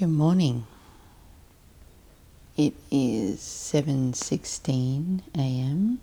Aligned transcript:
Good 0.00 0.08
morning. 0.08 0.66
It 2.56 2.72
is 2.90 3.38
7:16 3.40 5.20
a.m. 5.34 6.00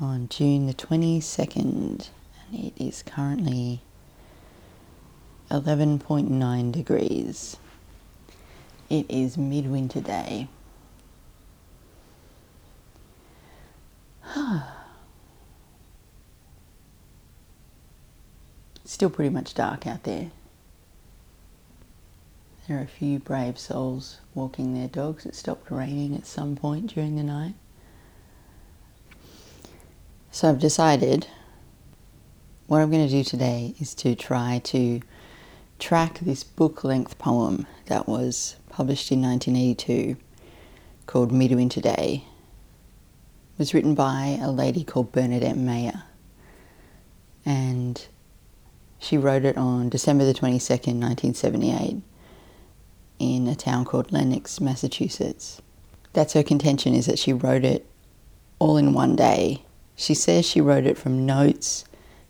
on 0.00 0.28
June 0.28 0.66
the 0.66 0.74
22nd 0.74 2.08
and 2.50 2.64
it 2.64 2.72
is 2.76 3.04
currently 3.04 3.82
11.9 5.52 6.72
degrees. 6.72 7.56
It 8.88 9.06
is 9.08 9.38
midwinter 9.38 10.00
day. 10.00 10.48
Still 18.84 19.10
pretty 19.10 19.30
much 19.30 19.54
dark 19.54 19.86
out 19.86 20.02
there. 20.02 20.32
There 22.70 22.78
are 22.78 22.82
a 22.82 22.86
few 22.86 23.18
brave 23.18 23.58
souls 23.58 24.20
walking 24.32 24.74
their 24.74 24.86
dogs. 24.86 25.26
It 25.26 25.34
stopped 25.34 25.72
raining 25.72 26.14
at 26.14 26.24
some 26.24 26.54
point 26.54 26.94
during 26.94 27.16
the 27.16 27.24
night. 27.24 27.54
So 30.30 30.48
I've 30.48 30.60
decided 30.60 31.26
what 32.68 32.80
I'm 32.80 32.92
going 32.92 33.04
to 33.04 33.12
do 33.12 33.24
today 33.24 33.74
is 33.80 33.92
to 33.96 34.14
try 34.14 34.60
to 34.66 35.00
track 35.80 36.20
this 36.20 36.44
book 36.44 36.84
length 36.84 37.18
poem 37.18 37.66
that 37.86 38.06
was 38.06 38.54
published 38.68 39.10
in 39.10 39.20
1982 39.20 40.16
called 41.06 41.32
Midwinter 41.32 41.80
Day. 41.80 42.22
It 43.54 43.58
was 43.58 43.74
written 43.74 43.96
by 43.96 44.38
a 44.40 44.48
lady 44.48 44.84
called 44.84 45.10
Bernadette 45.10 45.56
Mayer. 45.56 46.04
And 47.44 48.06
she 49.00 49.18
wrote 49.18 49.44
it 49.44 49.56
on 49.56 49.88
December 49.88 50.24
the 50.24 50.34
22nd, 50.34 51.00
1978 51.00 52.04
in 53.20 53.46
a 53.46 53.54
town 53.54 53.84
called 53.84 54.10
Lenox, 54.10 54.60
Massachusetts. 54.60 55.60
That's 56.14 56.32
her 56.32 56.42
contention 56.42 56.94
is 56.94 57.06
that 57.06 57.18
she 57.18 57.32
wrote 57.32 57.64
it 57.64 57.86
all 58.58 58.76
in 58.76 58.94
one 58.94 59.14
day. 59.14 59.62
She 59.94 60.14
says 60.14 60.46
she 60.46 60.60
wrote 60.60 60.86
it 60.86 60.98
from 60.98 61.26
notes, 61.26 61.84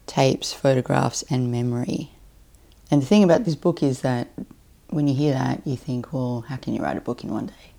tapes, 0.07 0.53
photographs, 0.53 1.23
and 1.31 1.51
memory. 1.51 2.11
And 2.91 3.01
the 3.01 3.07
thing 3.07 3.23
about 3.23 3.45
this 3.45 3.55
book 3.55 3.83
is 3.83 4.01
that 4.01 4.29
when 4.89 5.07
you 5.07 5.15
hear 5.15 5.33
that, 5.33 5.65
you 5.65 5.77
think, 5.77 6.13
well, 6.13 6.45
how 6.49 6.57
can 6.57 6.75
you 6.75 6.83
write 6.83 6.97
a 6.97 7.01
book 7.01 7.23
in 7.23 7.31
one 7.31 7.47
day? 7.47 7.73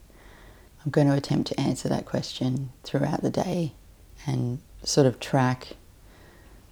I'm 0.83 0.91
going 0.91 1.07
to 1.07 1.13
attempt 1.13 1.49
to 1.49 1.59
answer 1.59 1.89
that 1.89 2.05
question 2.05 2.71
throughout 2.83 3.21
the 3.21 3.29
day 3.29 3.73
and 4.25 4.59
sort 4.83 5.05
of 5.05 5.19
track 5.19 5.75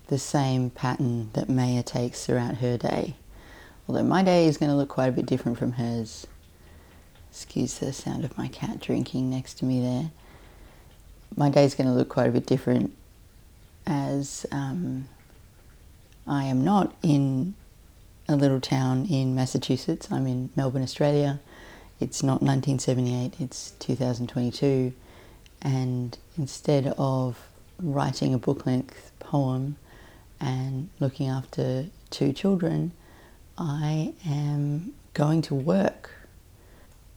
the 0.08 0.18
same 0.18 0.70
pattern 0.70 1.30
that 1.34 1.50
Mayer 1.50 1.84
takes 1.84 2.26
throughout 2.26 2.58
her 2.58 2.78
day. 2.78 3.16
Although 3.88 4.04
my 4.04 4.24
day 4.24 4.46
is 4.46 4.58
going 4.58 4.70
to 4.70 4.76
look 4.76 4.90
quite 4.90 5.08
a 5.08 5.12
bit 5.12 5.26
different 5.26 5.58
from 5.58 5.74
hers. 5.74 6.26
Excuse 7.32 7.80
the 7.80 7.94
sound 7.94 8.26
of 8.26 8.38
my 8.38 8.48
cat 8.48 8.80
drinking 8.80 9.30
next 9.30 9.56
to 9.56 9.66
me 9.66 9.82
there. 9.82 10.12
My 11.36 11.50
day 11.50 11.64
is 11.64 11.76
going 11.76 11.88
to 11.88 11.94
look 11.94 12.10
quite 12.10 12.28
a 12.28 12.32
bit 12.32 12.46
different 12.46 12.94
as 13.86 14.46
um, 14.52 15.08
I 16.28 16.44
am 16.46 16.64
not 16.64 16.96
in 17.02 17.56
a 18.28 18.36
little 18.36 18.62
town 18.62 19.08
in 19.08 19.34
Massachusetts. 19.34 20.12
I'm 20.12 20.28
in 20.28 20.50
Melbourne, 20.56 20.84
Australia. 20.84 21.40
It's 22.00 22.24
not 22.24 22.42
1978, 22.42 23.34
it's 23.40 23.72
2022. 23.80 24.94
And 25.62 26.18
instead 26.38 26.94
of 26.98 27.38
writing 27.82 28.34
a 28.34 28.38
book 28.38 28.66
length 28.66 29.12
poem 29.20 29.76
and 30.40 30.90
looking 31.00 31.28
after 31.28 31.88
two 32.10 32.32
children, 32.32 32.92
I 33.58 34.14
am 34.26 34.94
going 35.14 35.42
to 35.44 35.56
work. 35.56 36.12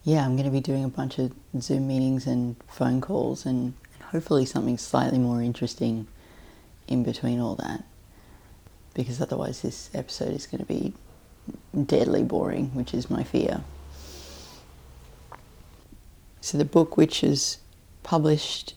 Yeah, 0.05 0.25
I'm 0.25 0.37
going 0.37 0.47
to 0.47 0.51
be 0.51 0.61
doing 0.61 0.85
a 0.85 0.89
bunch 0.89 1.19
of 1.19 1.33
Zoom 1.61 1.87
meetings 1.87 2.27
and 2.27 2.57
phone 2.69 3.01
calls 3.01 3.47
and 3.47 3.75
hopefully 4.07 4.45
something 4.45 4.77
slightly 4.79 5.19
more 5.19 5.43
interesting 5.43 6.09
in 6.89 7.05
between 7.05 7.39
all 7.41 7.55
that. 7.57 7.85
Because 8.95 9.21
otherwise, 9.21 9.63
this 9.63 9.91
episode 9.95 10.35
is 10.35 10.47
going 10.47 10.61
to 10.61 10.67
be 10.67 10.93
deadly 11.87 12.23
boring, 12.23 12.75
which 12.75 12.93
is 12.93 13.09
my 13.09 13.23
fear. 13.23 13.63
So, 16.41 16.59
the 16.59 16.65
book, 16.65 16.97
which 16.97 17.23
is 17.23 17.59
published, 18.03 18.75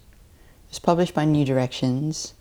was 0.69 0.79
published 0.79 1.13
by 1.13 1.25
New 1.25 1.43
Directions 1.43 2.33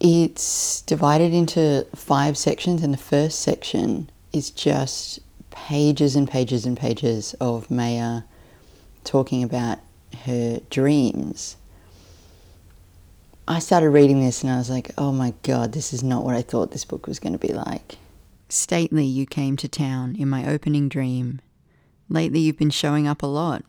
it's 0.00 0.82
divided 0.82 1.32
into 1.32 1.86
five 1.94 2.36
sections, 2.36 2.82
and 2.82 2.92
the 2.92 2.98
first 2.98 3.40
section 3.40 4.10
is 4.34 4.50
just 4.50 5.20
pages 5.54 6.16
and 6.16 6.28
pages 6.28 6.66
and 6.66 6.76
pages 6.76 7.32
of 7.40 7.70
Mayer 7.70 8.24
talking 9.04 9.42
about 9.42 9.78
her 10.24 10.60
dreams. 10.68 11.56
I 13.46 13.60
started 13.60 13.90
reading 13.90 14.20
this 14.20 14.42
and 14.42 14.52
I 14.52 14.58
was 14.58 14.68
like, 14.68 14.90
oh 14.98 15.12
my 15.12 15.32
god, 15.42 15.72
this 15.72 15.92
is 15.92 16.02
not 16.02 16.24
what 16.24 16.34
I 16.34 16.42
thought 16.42 16.72
this 16.72 16.84
book 16.84 17.06
was 17.06 17.20
going 17.20 17.34
to 17.34 17.38
be 17.46 17.52
like. 17.52 17.98
Stately, 18.48 19.04
you 19.04 19.26
came 19.26 19.56
to 19.58 19.68
town 19.68 20.16
in 20.16 20.28
my 20.28 20.46
opening 20.46 20.88
dream. 20.88 21.40
Lately, 22.08 22.40
you've 22.40 22.58
been 22.58 22.70
showing 22.70 23.06
up 23.06 23.22
a 23.22 23.26
lot. 23.26 23.64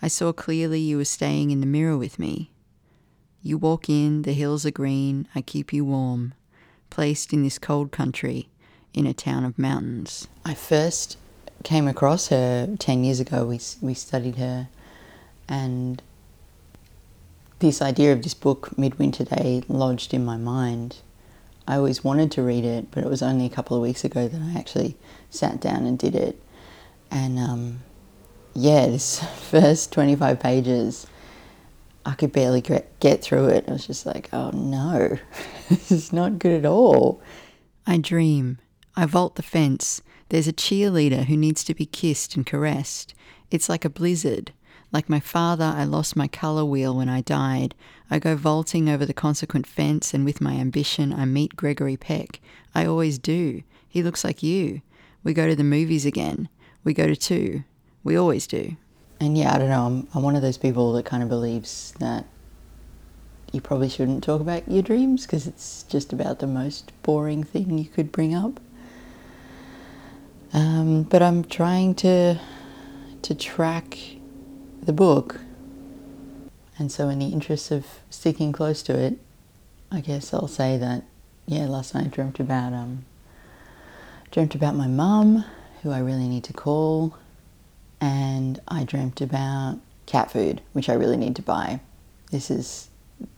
I 0.00 0.08
saw 0.08 0.32
clearly 0.32 0.80
you 0.80 0.96
were 0.96 1.04
staying 1.04 1.50
in 1.50 1.60
the 1.60 1.66
mirror 1.66 1.98
with 1.98 2.18
me. 2.18 2.52
You 3.42 3.58
walk 3.58 3.88
in, 3.88 4.22
the 4.22 4.32
hills 4.32 4.64
are 4.64 4.70
green, 4.70 5.26
I 5.34 5.42
keep 5.42 5.72
you 5.72 5.84
warm, 5.84 6.34
placed 6.88 7.32
in 7.32 7.42
this 7.42 7.58
cold 7.58 7.90
country, 7.90 8.48
in 8.94 9.06
a 9.06 9.14
town 9.14 9.44
of 9.44 9.58
mountains. 9.58 10.28
I 10.44 10.54
first 10.54 11.16
came 11.62 11.88
across 11.88 12.28
her 12.28 12.76
10 12.78 13.04
years 13.04 13.20
ago. 13.20 13.44
We, 13.44 13.60
we 13.80 13.94
studied 13.94 14.36
her, 14.36 14.68
and 15.48 16.02
this 17.58 17.82
idea 17.82 18.12
of 18.12 18.22
this 18.22 18.34
book, 18.34 18.76
Midwinter 18.78 19.24
Day, 19.24 19.62
lodged 19.68 20.14
in 20.14 20.24
my 20.24 20.36
mind. 20.36 20.98
I 21.66 21.76
always 21.76 22.02
wanted 22.02 22.32
to 22.32 22.42
read 22.42 22.64
it, 22.64 22.90
but 22.90 23.04
it 23.04 23.10
was 23.10 23.22
only 23.22 23.44
a 23.44 23.50
couple 23.50 23.76
of 23.76 23.82
weeks 23.82 24.04
ago 24.04 24.26
that 24.26 24.40
I 24.40 24.58
actually 24.58 24.96
sat 25.28 25.60
down 25.60 25.84
and 25.84 25.98
did 25.98 26.14
it. 26.14 26.40
And 27.10 27.38
um, 27.38 27.80
yeah, 28.54 28.86
this 28.86 29.22
first 29.50 29.92
25 29.92 30.40
pages 30.40 31.06
I 32.08 32.14
could 32.14 32.32
barely 32.32 32.62
get 32.62 33.22
through 33.22 33.48
it. 33.48 33.66
I 33.68 33.72
was 33.72 33.86
just 33.86 34.06
like, 34.06 34.30
oh 34.32 34.50
no, 34.52 35.18
this 35.68 35.90
is 35.90 36.10
not 36.10 36.38
good 36.38 36.52
at 36.52 36.64
all. 36.64 37.20
I 37.86 37.98
dream. 37.98 38.58
I 38.98 39.06
vault 39.06 39.36
the 39.36 39.42
fence. 39.42 40.02
There's 40.28 40.48
a 40.48 40.52
cheerleader 40.52 41.26
who 41.26 41.36
needs 41.36 41.62
to 41.64 41.74
be 41.74 41.86
kissed 41.86 42.34
and 42.34 42.44
caressed. 42.44 43.14
It's 43.50 43.68
like 43.68 43.84
a 43.84 43.90
blizzard. 43.90 44.52
Like 44.90 45.08
my 45.08 45.20
father, 45.20 45.64
I 45.64 45.84
lost 45.84 46.16
my 46.16 46.26
colour 46.26 46.64
wheel 46.64 46.96
when 46.96 47.08
I 47.08 47.20
died. 47.20 47.74
I 48.10 48.18
go 48.18 48.34
vaulting 48.34 48.88
over 48.88 49.06
the 49.06 49.14
consequent 49.14 49.66
fence, 49.66 50.12
and 50.12 50.24
with 50.24 50.40
my 50.40 50.54
ambition, 50.54 51.12
I 51.12 51.24
meet 51.26 51.54
Gregory 51.54 51.96
Peck. 51.96 52.40
I 52.74 52.86
always 52.86 53.18
do. 53.18 53.62
He 53.88 54.02
looks 54.02 54.24
like 54.24 54.42
you. 54.42 54.82
We 55.22 55.32
go 55.32 55.46
to 55.46 55.54
the 55.54 55.62
movies 55.62 56.04
again. 56.04 56.48
We 56.82 56.92
go 56.92 57.06
to 57.06 57.14
two. 57.14 57.62
We 58.02 58.16
always 58.16 58.46
do 58.46 58.76
and 59.20 59.36
yeah, 59.36 59.54
I 59.54 59.58
don't 59.58 59.68
know. 59.68 59.86
I'm, 59.86 60.08
I'm 60.14 60.22
one 60.22 60.36
of 60.36 60.42
those 60.42 60.58
people 60.58 60.92
that 60.92 61.04
kind 61.04 61.22
of 61.22 61.28
believes 61.28 61.92
that 61.98 62.24
you 63.52 63.60
probably 63.60 63.88
shouldn't 63.88 64.22
talk 64.22 64.40
about 64.40 64.68
your 64.70 64.82
dreams 64.82 65.26
because 65.26 65.46
it's 65.46 65.82
just 65.84 66.12
about 66.12 66.38
the 66.38 66.46
most 66.46 66.92
boring 67.02 67.42
thing 67.42 67.78
you 67.78 67.86
could 67.86 68.12
bring 68.12 68.34
up. 68.34 68.60
Um, 70.52 71.02
but 71.02 71.22
I'm 71.22 71.44
trying 71.44 71.94
to 71.96 72.38
to 73.20 73.34
track 73.34 73.98
the 74.82 74.92
book, 74.92 75.40
and 76.78 76.90
so 76.90 77.08
in 77.08 77.18
the 77.18 77.28
interest 77.28 77.70
of 77.70 77.86
sticking 78.10 78.52
close 78.52 78.82
to 78.84 78.98
it, 78.98 79.18
I 79.90 80.00
guess 80.00 80.32
I'll 80.32 80.48
say 80.48 80.78
that 80.78 81.04
yeah, 81.46 81.66
last 81.66 81.94
night 81.94 82.06
I 82.06 82.08
dreamt 82.08 82.40
about 82.40 82.72
um 82.72 83.04
dreamt 84.30 84.54
about 84.54 84.74
my 84.74 84.86
mum, 84.86 85.44
who 85.82 85.90
I 85.90 85.98
really 85.98 86.28
need 86.28 86.44
to 86.44 86.52
call 86.52 87.14
and 88.00 88.60
I 88.68 88.84
dreamt 88.84 89.20
about 89.20 89.78
cat 90.06 90.30
food, 90.30 90.62
which 90.72 90.88
I 90.88 90.94
really 90.94 91.16
need 91.16 91.36
to 91.36 91.42
buy. 91.42 91.80
This 92.30 92.50
is 92.50 92.88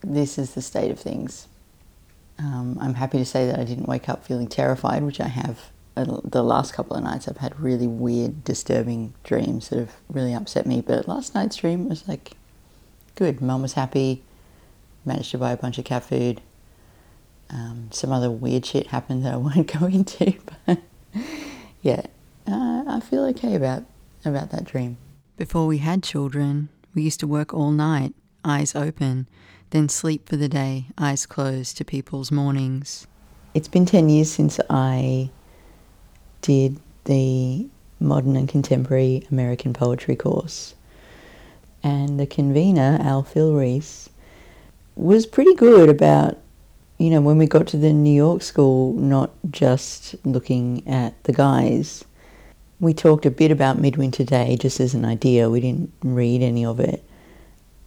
this 0.02 0.38
is 0.38 0.54
the 0.54 0.62
state 0.62 0.90
of 0.90 0.98
things. 0.98 1.48
Um, 2.38 2.78
I'm 2.80 2.94
happy 2.94 3.18
to 3.18 3.24
say 3.24 3.46
that 3.46 3.58
I 3.58 3.64
didn't 3.64 3.88
wake 3.88 4.08
up 4.08 4.24
feeling 4.24 4.46
terrified, 4.46 5.02
which 5.02 5.20
I 5.20 5.28
have. 5.28 5.70
The 6.04 6.42
last 6.42 6.72
couple 6.72 6.96
of 6.96 7.02
nights, 7.02 7.28
I've 7.28 7.38
had 7.38 7.58
really 7.60 7.86
weird, 7.86 8.44
disturbing 8.44 9.14
dreams 9.24 9.68
that 9.68 9.78
have 9.78 9.96
really 10.08 10.34
upset 10.34 10.66
me. 10.66 10.80
But 10.80 11.08
last 11.08 11.34
night's 11.34 11.56
dream 11.56 11.88
was 11.88 12.06
like 12.06 12.32
good. 13.14 13.40
Mum 13.40 13.62
was 13.62 13.74
happy. 13.74 14.22
Managed 15.04 15.30
to 15.32 15.38
buy 15.38 15.52
a 15.52 15.56
bunch 15.56 15.78
of 15.78 15.84
cat 15.84 16.04
food. 16.04 16.40
Um, 17.50 17.88
some 17.90 18.12
other 18.12 18.30
weird 18.30 18.64
shit 18.64 18.88
happened 18.88 19.24
that 19.24 19.34
I 19.34 19.36
won't 19.38 19.78
go 19.78 19.86
into, 19.86 20.34
but 20.66 20.78
yeah, 21.82 22.02
uh, 22.46 22.84
I 22.86 23.00
feel 23.00 23.24
okay 23.26 23.54
about 23.54 23.84
about 24.24 24.50
that 24.50 24.64
dream. 24.64 24.98
Before 25.36 25.66
we 25.66 25.78
had 25.78 26.02
children, 26.02 26.68
we 26.94 27.02
used 27.02 27.20
to 27.20 27.26
work 27.26 27.54
all 27.54 27.70
night, 27.70 28.14
eyes 28.44 28.74
open, 28.74 29.26
then 29.70 29.88
sleep 29.88 30.28
for 30.28 30.36
the 30.36 30.48
day, 30.48 30.86
eyes 30.98 31.26
closed 31.26 31.76
to 31.78 31.84
people's 31.84 32.30
mornings. 32.30 33.06
It's 33.54 33.68
been 33.68 33.86
10 33.86 34.08
years 34.08 34.30
since 34.30 34.60
I 34.68 35.30
did 36.42 36.78
the 37.04 37.68
Modern 38.00 38.36
and 38.36 38.48
Contemporary 38.48 39.26
American 39.30 39.72
Poetry 39.72 40.16
course. 40.16 40.74
And 41.82 42.18
the 42.18 42.26
convener, 42.26 42.98
Al 43.00 43.22
Phil 43.22 43.52
Filreis, 43.52 44.08
was 44.96 45.26
pretty 45.26 45.54
good 45.54 45.88
about, 45.88 46.38
you 46.98 47.10
know, 47.10 47.20
when 47.20 47.38
we 47.38 47.46
got 47.46 47.66
to 47.68 47.76
the 47.76 47.92
New 47.92 48.12
York 48.12 48.42
school, 48.42 48.94
not 48.94 49.30
just 49.50 50.14
looking 50.24 50.86
at 50.86 51.22
the 51.24 51.32
guys. 51.32 52.04
We 52.80 52.94
talked 52.94 53.26
a 53.26 53.30
bit 53.30 53.50
about 53.50 53.78
Midwinter 53.78 54.24
Day 54.24 54.56
just 54.58 54.80
as 54.80 54.94
an 54.94 55.04
idea. 55.04 55.50
We 55.50 55.60
didn't 55.60 55.92
read 56.02 56.42
any 56.42 56.64
of 56.64 56.80
it. 56.80 57.04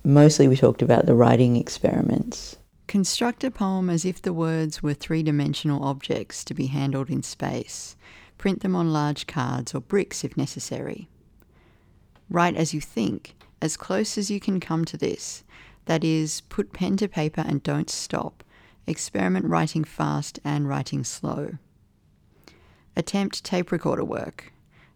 Mostly 0.04 0.48
we 0.48 0.56
talked 0.56 0.82
about 0.82 1.06
the 1.06 1.16
writing 1.16 1.56
experiments. 1.56 2.56
Construct 2.88 3.44
a 3.44 3.50
poem 3.50 3.90
as 3.90 4.06
if 4.06 4.22
the 4.22 4.34
words 4.34 4.84
were 4.84 4.94
three 4.94 5.24
dimensional 5.24 5.84
objects 5.84 6.44
to 6.44 6.54
be 6.54 6.68
handled 6.68 7.10
in 7.10 7.24
space. 7.24 7.96
Print 8.44 8.60
them 8.60 8.76
on 8.76 8.92
large 8.92 9.26
cards 9.26 9.74
or 9.74 9.80
bricks 9.80 10.26
if 10.26 10.36
necessary. 10.36 11.08
Write 12.30 12.58
as 12.58 12.74
you 12.74 12.82
think, 12.82 13.36
as 13.62 13.78
close 13.78 14.18
as 14.18 14.30
you 14.30 14.42
can 14.42 14.60
come 14.60 14.84
to 14.84 14.98
this. 14.98 15.46
That 15.86 16.04
is, 16.04 16.42
put 16.42 16.74
pen 16.74 16.98
to 16.98 17.08
paper 17.08 17.40
and 17.40 17.64
don't 17.64 17.90
stop. 17.90 18.44
Experiment 18.86 19.46
writing 19.46 19.86
fast 19.86 20.42
and 20.44 20.68
writing 20.68 21.06
slow. 21.06 21.52
Attempt 22.98 23.46
tape 23.46 23.72
recorder 23.72 24.04
work. 24.04 24.52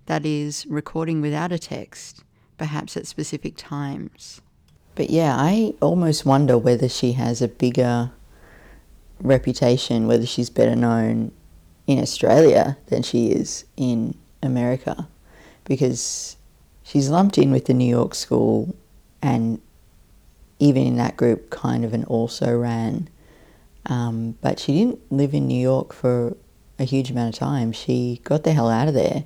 That 0.08 0.26
is, 0.26 0.66
recording 0.66 1.22
without 1.22 1.54
a 1.54 1.58
text, 1.58 2.26
perhaps 2.58 2.98
at 2.98 3.08
specific 3.08 3.54
times. 3.56 4.42
But 4.94 5.10
yeah, 5.10 5.38
I 5.40 5.74
almost 5.80 6.26
wonder 6.26 6.58
whether 6.58 6.90
she 6.90 7.14
has 7.14 7.42
a 7.42 7.48
bigger 7.48 8.12
reputation, 9.22 10.06
whether 10.06 10.26
she's 10.26 10.50
better 10.50 10.76
known 10.76 11.32
in 11.88 12.00
Australia 12.00 12.78
than 12.88 13.02
she 13.02 13.32
is 13.32 13.66
in 13.76 14.16
America, 14.44 15.08
because 15.64 16.38
she's 16.84 17.10
lumped 17.10 17.38
in 17.38 17.52
with 17.52 17.66
the 17.66 17.74
New 17.74 17.90
York 17.90 18.14
School, 18.14 18.76
and 19.22 19.60
even 20.60 20.86
in 20.86 20.98
that 20.98 21.18
group, 21.18 21.50
kind 21.50 21.84
of 21.84 21.94
an 21.94 22.04
also 22.06 22.56
ran. 22.56 23.10
Um, 23.86 24.38
but 24.42 24.60
she 24.60 24.74
didn't 24.74 25.00
live 25.12 25.34
in 25.34 25.48
New 25.48 25.60
York 25.60 25.94
for 25.94 26.36
a 26.78 26.84
huge 26.84 27.10
amount 27.10 27.36
of 27.36 27.40
time. 27.40 27.72
She 27.72 28.20
got 28.24 28.44
the 28.44 28.54
hell 28.54 28.70
out 28.70 28.88
of 28.88 28.94
there 28.94 29.24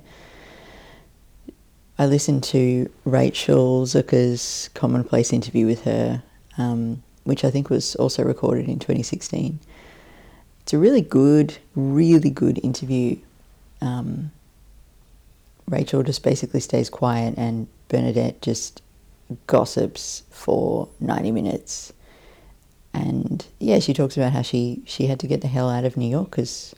I 2.02 2.06
listened 2.06 2.42
to 2.44 2.90
Rachel 3.04 3.84
Zucker's 3.84 4.70
commonplace 4.74 5.32
interview 5.32 5.66
with 5.66 5.84
her, 5.84 6.22
um, 6.58 7.02
which 7.22 7.44
I 7.44 7.50
think 7.50 7.70
was 7.70 7.94
also 7.96 8.24
recorded 8.24 8.66
in 8.66 8.78
2016. 8.78 9.60
It's 10.62 10.72
a 10.72 10.78
really 10.78 11.00
good, 11.00 11.58
really 11.74 12.30
good 12.30 12.60
interview. 12.62 13.18
Um, 13.80 14.30
Rachel 15.68 16.02
just 16.02 16.22
basically 16.22 16.60
stays 16.60 16.90
quiet, 16.90 17.34
and 17.36 17.66
Bernadette 17.88 18.42
just 18.42 18.82
gossips 19.46 20.22
for 20.30 20.88
90 21.00 21.30
minutes. 21.32 21.92
And 22.94 23.44
yeah, 23.58 23.78
she 23.78 23.94
talks 23.94 24.16
about 24.16 24.32
how 24.32 24.42
she, 24.42 24.82
she 24.86 25.06
had 25.06 25.18
to 25.20 25.26
get 25.26 25.40
the 25.40 25.48
hell 25.48 25.70
out 25.70 25.84
of 25.84 25.96
New 25.96 26.08
York 26.08 26.30
because 26.30 26.74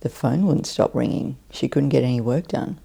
the 0.00 0.08
phone 0.08 0.46
wouldn't 0.46 0.66
stop 0.66 0.94
ringing. 0.94 1.36
She 1.50 1.68
couldn't 1.68 1.90
get 1.90 2.04
any 2.04 2.20
work 2.20 2.48
done. 2.48 2.78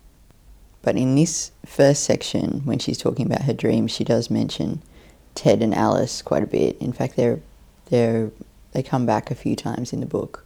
But 0.82 0.98
in 0.98 1.16
this 1.16 1.52
first 1.66 2.04
section, 2.04 2.62
when 2.66 2.80
she's 2.80 2.98
talking 2.98 3.26
about 3.26 3.44
her 3.44 3.54
dreams, 3.54 3.92
she 3.92 4.04
does 4.04 4.30
mention 4.30 4.82
Ted 5.36 5.62
and 5.62 5.74
Alice 5.74 6.22
quite 6.22 6.44
a 6.44 6.48
bit. 6.48 6.78
In 6.80 6.92
fact, 6.92 7.16
they're, 7.16 7.40
they're, 7.90 8.32
they 8.72 8.84
come 8.84 9.06
back 9.06 9.30
a 9.30 9.36
few 9.36 9.56
times 9.56 9.94
in 9.94 10.00
the 10.00 10.06
book. 10.06 10.46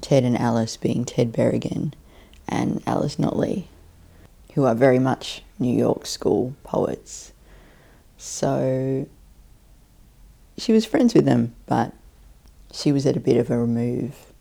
Ted 0.00 0.24
and 0.24 0.38
Alice 0.38 0.76
being 0.76 1.04
Ted 1.04 1.32
Berrigan 1.32 1.92
and 2.48 2.82
Alice 2.86 3.16
Notley, 3.16 3.64
who 4.54 4.64
are 4.64 4.74
very 4.74 4.98
much 4.98 5.42
New 5.58 5.74
York 5.74 6.06
school 6.06 6.54
poets. 6.64 7.32
So 8.16 9.08
she 10.56 10.72
was 10.72 10.84
friends 10.84 11.14
with 11.14 11.24
them, 11.24 11.54
but 11.66 11.92
she 12.72 12.92
was 12.92 13.06
at 13.06 13.16
a 13.16 13.20
bit 13.20 13.36
of 13.36 13.50
a 13.50 13.58
remove. 13.58 14.32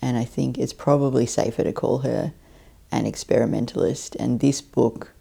And 0.00 0.16
I 0.16 0.24
think 0.24 0.58
it's 0.58 0.72
probably 0.72 1.26
safer 1.26 1.62
to 1.62 1.72
call 1.72 1.98
her 1.98 2.32
an 2.90 3.06
experimentalist, 3.06 4.14
and 4.16 4.40
this 4.40 4.60
book 4.60 5.12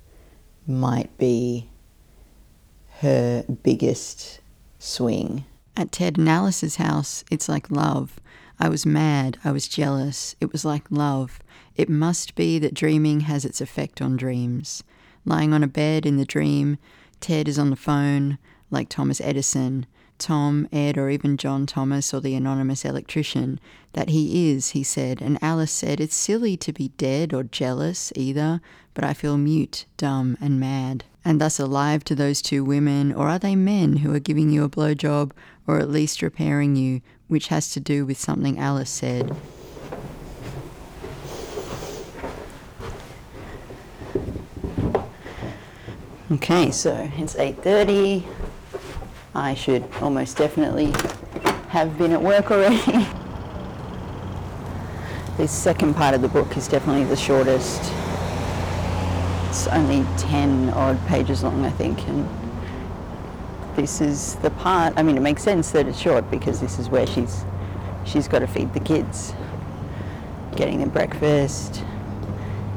might 0.67 1.15
be 1.17 1.69
her 2.99 3.45
biggest 3.63 4.39
swing. 4.79 5.45
At 5.75 5.91
Ted 5.91 6.17
and 6.17 6.27
Alice's 6.27 6.75
house, 6.75 7.23
it's 7.31 7.47
like 7.47 7.71
love. 7.71 8.19
I 8.59 8.69
was 8.69 8.85
mad, 8.85 9.37
I 9.43 9.51
was 9.51 9.67
jealous, 9.67 10.35
it 10.39 10.51
was 10.51 10.65
like 10.65 10.91
love. 10.91 11.39
It 11.75 11.89
must 11.89 12.35
be 12.35 12.59
that 12.59 12.73
dreaming 12.73 13.21
has 13.21 13.45
its 13.45 13.61
effect 13.61 14.01
on 14.01 14.17
dreams. 14.17 14.83
Lying 15.25 15.53
on 15.53 15.63
a 15.63 15.67
bed 15.67 16.05
in 16.05 16.17
the 16.17 16.25
dream, 16.25 16.77
Ted 17.19 17.47
is 17.47 17.57
on 17.57 17.69
the 17.69 17.75
phone, 17.75 18.37
like 18.69 18.89
Thomas 18.89 19.21
Edison, 19.21 19.85
Tom, 20.17 20.67
Ed, 20.71 20.97
or 20.97 21.09
even 21.09 21.37
John 21.37 21.65
Thomas 21.65 22.13
or 22.13 22.19
the 22.19 22.35
anonymous 22.35 22.85
electrician, 22.85 23.59
that 23.93 24.09
he 24.09 24.51
is, 24.51 24.69
he 24.69 24.83
said, 24.83 25.21
and 25.21 25.41
Alice 25.41 25.71
said, 25.71 25.99
It's 25.99 26.15
silly 26.15 26.55
to 26.57 26.71
be 26.71 26.89
dead 26.89 27.33
or 27.33 27.43
jealous 27.43 28.13
either, 28.15 28.61
but 28.93 29.03
I 29.03 29.13
feel 29.13 29.37
mute, 29.37 29.85
dumb, 29.97 30.37
and 30.39 30.59
mad. 30.59 31.05
And 31.23 31.39
thus 31.39 31.59
alive 31.59 32.03
to 32.05 32.15
those 32.15 32.41
two 32.41 32.63
women, 32.63 33.13
or 33.13 33.27
are 33.27 33.39
they 33.39 33.55
men 33.55 33.97
who 33.97 34.13
are 34.13 34.19
giving 34.19 34.49
you 34.49 34.63
a 34.63 34.69
blowjob, 34.69 35.31
or 35.67 35.77
at 35.79 35.89
least 35.89 36.21
repairing 36.21 36.75
you, 36.75 37.01
which 37.27 37.49
has 37.49 37.71
to 37.73 37.79
do 37.79 38.05
with 38.05 38.19
something 38.19 38.57
Alice 38.57 38.89
said? 38.89 39.35
Okay, 46.31 46.71
so 46.71 47.11
it's 47.17 47.35
8:30. 47.35 48.23
I 49.35 49.53
should 49.53 49.83
almost 50.01 50.37
definitely 50.37 50.93
have 51.67 51.97
been 51.97 52.13
at 52.13 52.21
work 52.21 52.51
already. 52.51 52.77
the 55.37 55.47
second 55.47 55.93
part 55.93 56.15
of 56.15 56.21
the 56.21 56.29
book 56.29 56.55
is 56.55 56.69
definitely 56.69 57.03
the 57.03 57.17
shortest. 57.17 57.81
It's 59.51 59.67
only 59.67 60.05
10 60.17 60.69
odd 60.69 60.97
pages 61.07 61.43
long, 61.43 61.65
I 61.65 61.71
think, 61.71 62.07
and 62.07 62.25
this 63.75 63.99
is 63.99 64.35
the 64.35 64.49
part, 64.49 64.93
I 64.95 65.03
mean, 65.03 65.17
it 65.17 65.19
makes 65.19 65.43
sense 65.43 65.71
that 65.71 65.89
it's 65.89 65.99
short 65.99 66.31
because 66.31 66.61
this 66.61 66.79
is 66.79 66.87
where 66.87 67.05
she's, 67.05 67.43
she's 68.05 68.29
got 68.29 68.39
to 68.39 68.47
feed 68.47 68.73
the 68.73 68.79
kids, 68.79 69.33
getting 70.55 70.79
them 70.79 70.87
breakfast, 70.87 71.83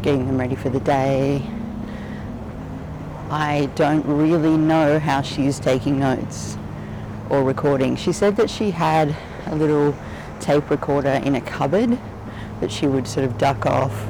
getting 0.02 0.26
them 0.26 0.36
ready 0.36 0.56
for 0.56 0.68
the 0.68 0.80
day, 0.80 1.48
I 3.30 3.70
don't 3.76 4.04
really 4.04 4.56
know 4.56 4.98
how 4.98 5.22
she's 5.22 5.60
taking 5.60 6.00
notes 6.00 6.58
or 7.30 7.44
recording. 7.44 7.94
She 7.94 8.12
said 8.12 8.34
that 8.34 8.50
she 8.50 8.72
had 8.72 9.14
a 9.46 9.54
little 9.54 9.96
tape 10.40 10.68
recorder 10.70 11.22
in 11.24 11.36
a 11.36 11.40
cupboard 11.40 11.96
that 12.58 12.72
she 12.72 12.88
would 12.88 13.06
sort 13.06 13.26
of 13.26 13.38
duck 13.38 13.64
off 13.64 14.08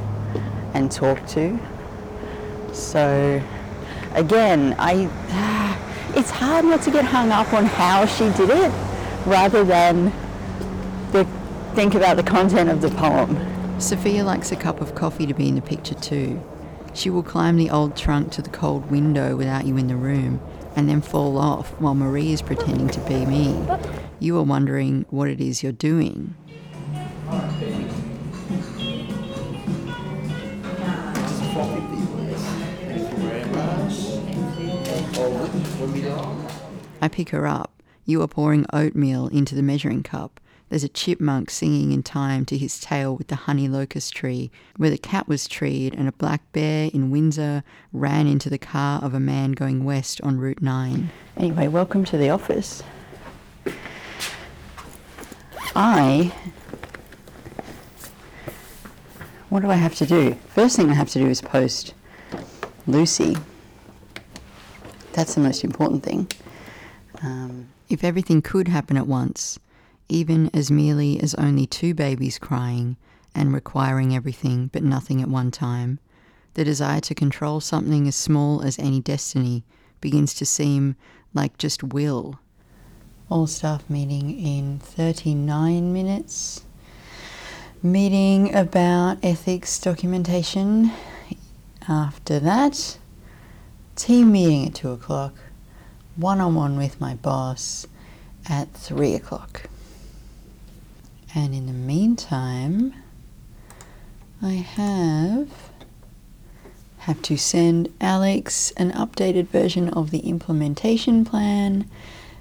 and 0.72 0.90
talk 0.90 1.26
to. 1.26 1.60
So 2.74 3.42
again, 4.14 4.74
I 4.78 5.08
it's 6.16 6.30
hard 6.30 6.64
not 6.64 6.82
to 6.82 6.90
get 6.90 7.04
hung 7.04 7.30
up 7.30 7.52
on 7.52 7.66
how 7.66 8.06
she 8.06 8.30
did 8.30 8.50
it 8.50 8.72
rather 9.26 9.64
than 9.64 10.12
the, 11.12 11.24
think 11.74 11.94
about 11.94 12.16
the 12.16 12.22
content 12.22 12.68
of 12.68 12.80
the 12.80 12.90
poem. 12.90 13.80
Sophia 13.80 14.24
likes 14.24 14.52
a 14.52 14.56
cup 14.56 14.80
of 14.80 14.94
coffee 14.94 15.26
to 15.26 15.34
be 15.34 15.48
in 15.48 15.54
the 15.54 15.62
picture 15.62 15.94
too. 15.94 16.42
She 16.92 17.10
will 17.10 17.22
climb 17.22 17.56
the 17.56 17.70
old 17.70 17.96
trunk 17.96 18.30
to 18.32 18.42
the 18.42 18.50
cold 18.50 18.90
window 18.90 19.36
without 19.36 19.66
you 19.66 19.76
in 19.76 19.88
the 19.88 19.96
room 19.96 20.40
and 20.76 20.88
then 20.88 21.00
fall 21.00 21.38
off 21.38 21.70
while 21.80 21.94
Marie 21.94 22.32
is 22.32 22.42
pretending 22.42 22.88
to 22.88 23.00
be 23.00 23.26
me. 23.26 23.66
You 24.20 24.38
are 24.38 24.42
wondering 24.42 25.06
what 25.10 25.28
it 25.28 25.40
is 25.40 25.62
you're 25.62 25.72
doing. 25.72 26.34
I 37.00 37.08
pick 37.08 37.28
her 37.28 37.46
up. 37.46 37.82
You 38.04 38.20
are 38.22 38.26
pouring 38.26 38.66
oatmeal 38.72 39.28
into 39.28 39.54
the 39.54 39.62
measuring 39.62 40.02
cup. 40.02 40.40
There's 40.70 40.82
a 40.82 40.88
chipmunk 40.88 41.50
singing 41.50 41.92
in 41.92 42.02
time 42.02 42.44
to 42.46 42.58
his 42.58 42.80
tale 42.80 43.14
with 43.14 43.28
the 43.28 43.36
honey 43.36 43.68
locust 43.68 44.12
tree, 44.16 44.50
where 44.76 44.90
the 44.90 44.98
cat 44.98 45.28
was 45.28 45.46
treed 45.46 45.94
and 45.94 46.08
a 46.08 46.12
black 46.12 46.40
bear 46.52 46.90
in 46.92 47.12
Windsor 47.12 47.62
ran 47.92 48.26
into 48.26 48.50
the 48.50 48.58
car 48.58 49.00
of 49.04 49.14
a 49.14 49.20
man 49.20 49.52
going 49.52 49.84
west 49.84 50.20
on 50.22 50.38
Route 50.38 50.60
9. 50.60 51.10
Anyway, 51.36 51.68
welcome 51.68 52.04
to 52.06 52.16
the 52.16 52.30
office. 52.30 52.82
I. 55.76 56.32
What 59.48 59.60
do 59.60 59.70
I 59.70 59.76
have 59.76 59.94
to 59.96 60.06
do? 60.06 60.34
First 60.48 60.74
thing 60.74 60.90
I 60.90 60.94
have 60.94 61.10
to 61.10 61.20
do 61.20 61.28
is 61.28 61.40
post 61.40 61.94
Lucy. 62.88 63.36
That's 65.14 65.34
the 65.34 65.40
most 65.40 65.64
important 65.64 66.02
thing. 66.02 66.28
Um, 67.22 67.68
if 67.88 68.04
everything 68.04 68.42
could 68.42 68.68
happen 68.68 68.96
at 68.96 69.06
once, 69.06 69.58
even 70.08 70.50
as 70.52 70.70
merely 70.70 71.18
as 71.20 71.34
only 71.36 71.66
two 71.66 71.94
babies 71.94 72.38
crying 72.38 72.96
and 73.34 73.52
requiring 73.54 74.14
everything 74.14 74.68
but 74.72 74.82
nothing 74.82 75.22
at 75.22 75.28
one 75.28 75.50
time, 75.50 75.98
The 76.54 76.64
desire 76.64 77.00
to 77.00 77.14
control 77.14 77.60
something 77.60 78.06
as 78.06 78.14
small 78.14 78.62
as 78.62 78.78
any 78.78 79.00
destiny 79.00 79.64
begins 80.00 80.34
to 80.34 80.46
seem 80.46 80.94
like 81.32 81.58
just 81.58 81.82
will. 81.82 82.38
All 83.28 83.48
staff 83.48 83.90
meeting 83.90 84.30
in 84.30 84.78
39 84.78 85.92
minutes. 85.92 86.62
Meeting 87.82 88.54
about 88.54 89.18
ethics 89.22 89.78
documentation. 89.80 90.92
After 91.88 92.38
that, 92.38 92.98
team 93.96 94.32
meeting 94.32 94.66
at 94.66 94.74
2 94.74 94.90
o'clock. 94.90 95.34
One 96.16 96.40
on 96.40 96.54
one 96.54 96.76
with 96.76 97.00
my 97.00 97.14
boss 97.14 97.86
at 98.48 98.72
3 98.72 99.14
o'clock. 99.14 99.68
And 101.34 101.54
in 101.54 101.66
the 101.66 101.72
meantime, 101.72 102.94
I 104.40 104.52
have 104.52 105.48
have 106.98 107.20
to 107.20 107.36
send 107.36 107.92
Alex 108.00 108.72
an 108.78 108.90
updated 108.92 109.46
version 109.48 109.90
of 109.90 110.10
the 110.10 110.20
implementation 110.20 111.22
plan, 111.22 111.86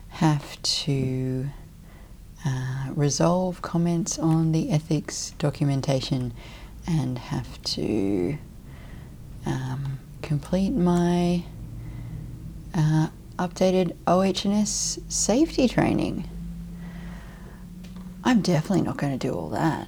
have 0.07 0.61
to 0.61 1.47
uh, 2.45 2.87
resolve 2.95 3.61
comments 3.61 4.17
on 4.17 4.53
the 4.53 4.69
ethics 4.71 5.33
documentation, 5.37 6.31
and 6.87 7.17
have 7.17 7.61
to 7.63 8.37
um, 9.45 9.99
complete 10.33 10.71
my 10.71 11.43
uh, 12.73 13.07
updated 13.37 13.95
OHS 14.07 14.97
safety 15.07 15.67
training. 15.67 16.27
I'm 18.23 18.41
definitely 18.41 18.81
not 18.81 18.97
going 18.97 19.13
to 19.13 19.27
do 19.27 19.31
all 19.31 19.49
that. 19.49 19.87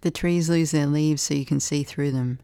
The 0.00 0.10
trees 0.10 0.48
lose 0.48 0.70
their 0.70 0.86
leaves 0.86 1.20
so 1.20 1.34
you 1.34 1.44
can 1.44 1.60
see 1.60 1.82
through 1.82 2.12
them 2.12 2.38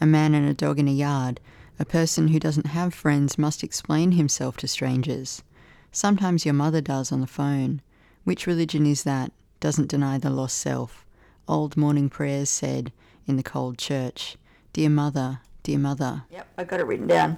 a 0.00 0.06
man 0.06 0.34
and 0.34 0.48
a 0.48 0.52
dog 0.52 0.80
in 0.80 0.88
a 0.88 0.90
yard, 0.90 1.38
a 1.78 1.84
person 1.84 2.26
who 2.26 2.40
doesn't 2.40 2.66
have 2.66 2.92
friends 2.92 3.38
must 3.38 3.62
explain 3.62 4.10
himself 4.10 4.56
to 4.56 4.66
strangers. 4.66 5.44
Sometimes 5.92 6.44
your 6.44 6.54
mother 6.54 6.80
does 6.80 7.12
on 7.12 7.20
the 7.20 7.28
phone. 7.28 7.82
Which 8.24 8.48
religion 8.48 8.84
is 8.84 9.04
that? 9.04 9.30
Doesn't 9.60 9.86
deny 9.86 10.18
the 10.18 10.30
lost 10.30 10.58
self. 10.58 11.06
Old 11.46 11.76
morning 11.76 12.10
prayers 12.10 12.50
said 12.50 12.90
in 13.28 13.36
the 13.36 13.44
cold 13.44 13.78
church, 13.78 14.36
Dear 14.72 14.90
mother, 14.90 15.38
dear 15.70 15.78
mother. 15.78 16.24
Yep, 16.32 16.48
I 16.58 16.64
got 16.64 16.80
it 16.80 16.86
written 16.86 17.06
down. 17.06 17.36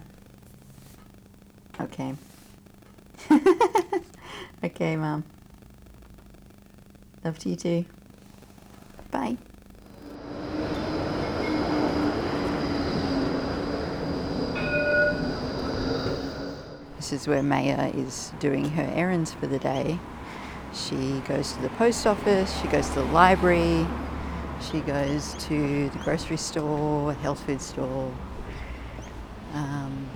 Okay. 1.79 2.15
okay, 4.65 4.97
Mum. 4.97 5.23
Love 7.23 7.39
to 7.41 7.51
you 7.51 7.57
too. 7.57 7.85
Bye. 9.11 9.37
This 16.97 17.12
is 17.12 17.29
where 17.29 17.43
Mayer 17.43 17.93
is 17.95 18.33
doing 18.41 18.71
her 18.71 18.91
errands 18.95 19.35
for 19.35 19.47
the 19.47 19.59
day. 19.59 19.99
She 20.73 21.21
goes 21.29 21.53
to 21.53 21.61
the 21.61 21.69
post 21.71 22.07
office, 22.07 22.59
she 22.62 22.69
goes 22.69 22.89
to 22.89 22.95
the 22.95 23.05
library, 23.05 23.87
she 24.71 24.81
goes 24.81 25.35
to 25.47 25.88
the 25.88 25.99
grocery 25.99 26.37
store, 26.37 27.12
health 27.14 27.45
food 27.45 27.61
store, 27.61 28.12
um, 29.54 30.09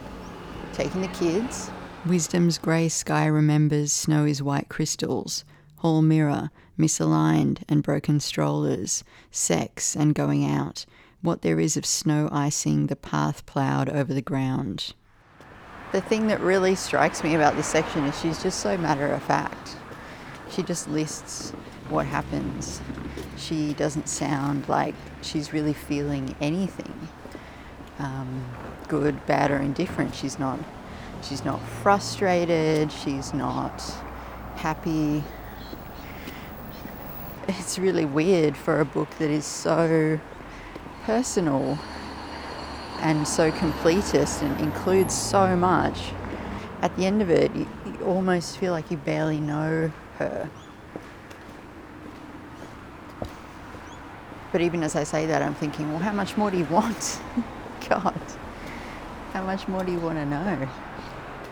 taking 0.73 1.01
the 1.01 1.09
kids. 1.09 1.71
Wisdom's 2.07 2.59
grey 2.59 2.89
sky 2.89 3.27
remembers 3.27 3.93
snow 3.93 4.25
is 4.25 4.43
white 4.43 4.69
crystals, 4.69 5.45
hall 5.79 6.03
mirror, 6.03 6.51
misaligned 6.79 7.63
and 7.69 7.83
broken 7.83 8.21
strollers, 8.21 9.03
sex 9.31 9.97
and 9.97 10.15
going 10.15 10.45
out, 10.45 10.87
what 11.23 11.43
there 11.43 11.59
is 11.59 11.77
of 11.77 11.85
snow 11.85 12.29
icing 12.31 12.87
the 12.87 12.97
path 12.97 13.45
ploughed 13.47 13.89
over 13.89 14.15
the 14.15 14.23
ground. 14.23 14.95
The 15.93 16.01
thing 16.01 16.27
that 16.29 16.41
really 16.41 16.75
strikes 16.75 17.25
me 17.25 17.35
about 17.35 17.57
this 17.57 17.67
section 17.67 18.05
is 18.05 18.21
she's 18.21 18.43
just 18.43 18.61
so 18.61 18.77
matter 18.77 19.09
of 19.09 19.23
fact. 19.23 19.77
She 20.51 20.63
just 20.63 20.89
lists 20.89 21.51
what 21.89 22.07
happens. 22.07 22.81
She 23.37 23.75
doesn't 23.75 24.09
sound 24.09 24.69
like 24.69 24.95
she's 25.23 25.53
really 25.53 25.73
feeling 25.73 26.35
anything, 26.41 27.09
um, 27.99 28.45
good, 28.89 29.25
bad, 29.27 29.51
or 29.51 29.59
indifferent. 29.59 30.15
She's 30.15 30.39
not. 30.39 30.59
She's 31.23 31.45
not 31.45 31.61
frustrated. 31.83 32.93
She's 32.93 33.33
not 33.33 33.81
happy. 34.57 35.25
It's 37.49 37.79
really 37.79 38.05
weird 38.05 38.57
for 38.57 38.81
a 38.81 38.85
book 38.85 39.11
that 39.19 39.31
is 39.31 39.45
so 39.45 40.21
personal 41.05 41.79
and 43.01 43.27
so 43.27 43.51
completist 43.53 44.43
and 44.43 44.61
includes 44.61 45.15
so 45.15 45.57
much, 45.57 46.13
at 46.83 46.95
the 46.97 47.07
end 47.07 47.23
of 47.23 47.31
it, 47.31 47.55
you, 47.55 47.69
you 47.87 47.99
almost 48.05 48.59
feel 48.59 48.73
like 48.73 48.91
you 48.91 48.97
barely 48.97 49.41
know 49.41 49.93
her. 50.19 50.51
But 54.57 54.63
even 54.63 54.83
as 54.83 54.97
I 54.97 55.05
say 55.05 55.27
that, 55.27 55.43
I'm 55.43 55.55
thinking, 55.55 55.91
well, 55.91 55.99
how 55.99 56.13
much 56.13 56.39
more 56.39 56.51
do 56.51 56.57
you 56.57 56.65
want? 56.65 57.21
God, 57.91 58.19
how 59.35 59.43
much 59.45 59.69
more 59.69 59.85
do 59.85 59.93
you 59.93 60.01
want 60.01 60.17
to 60.17 60.25
know? 60.25 60.67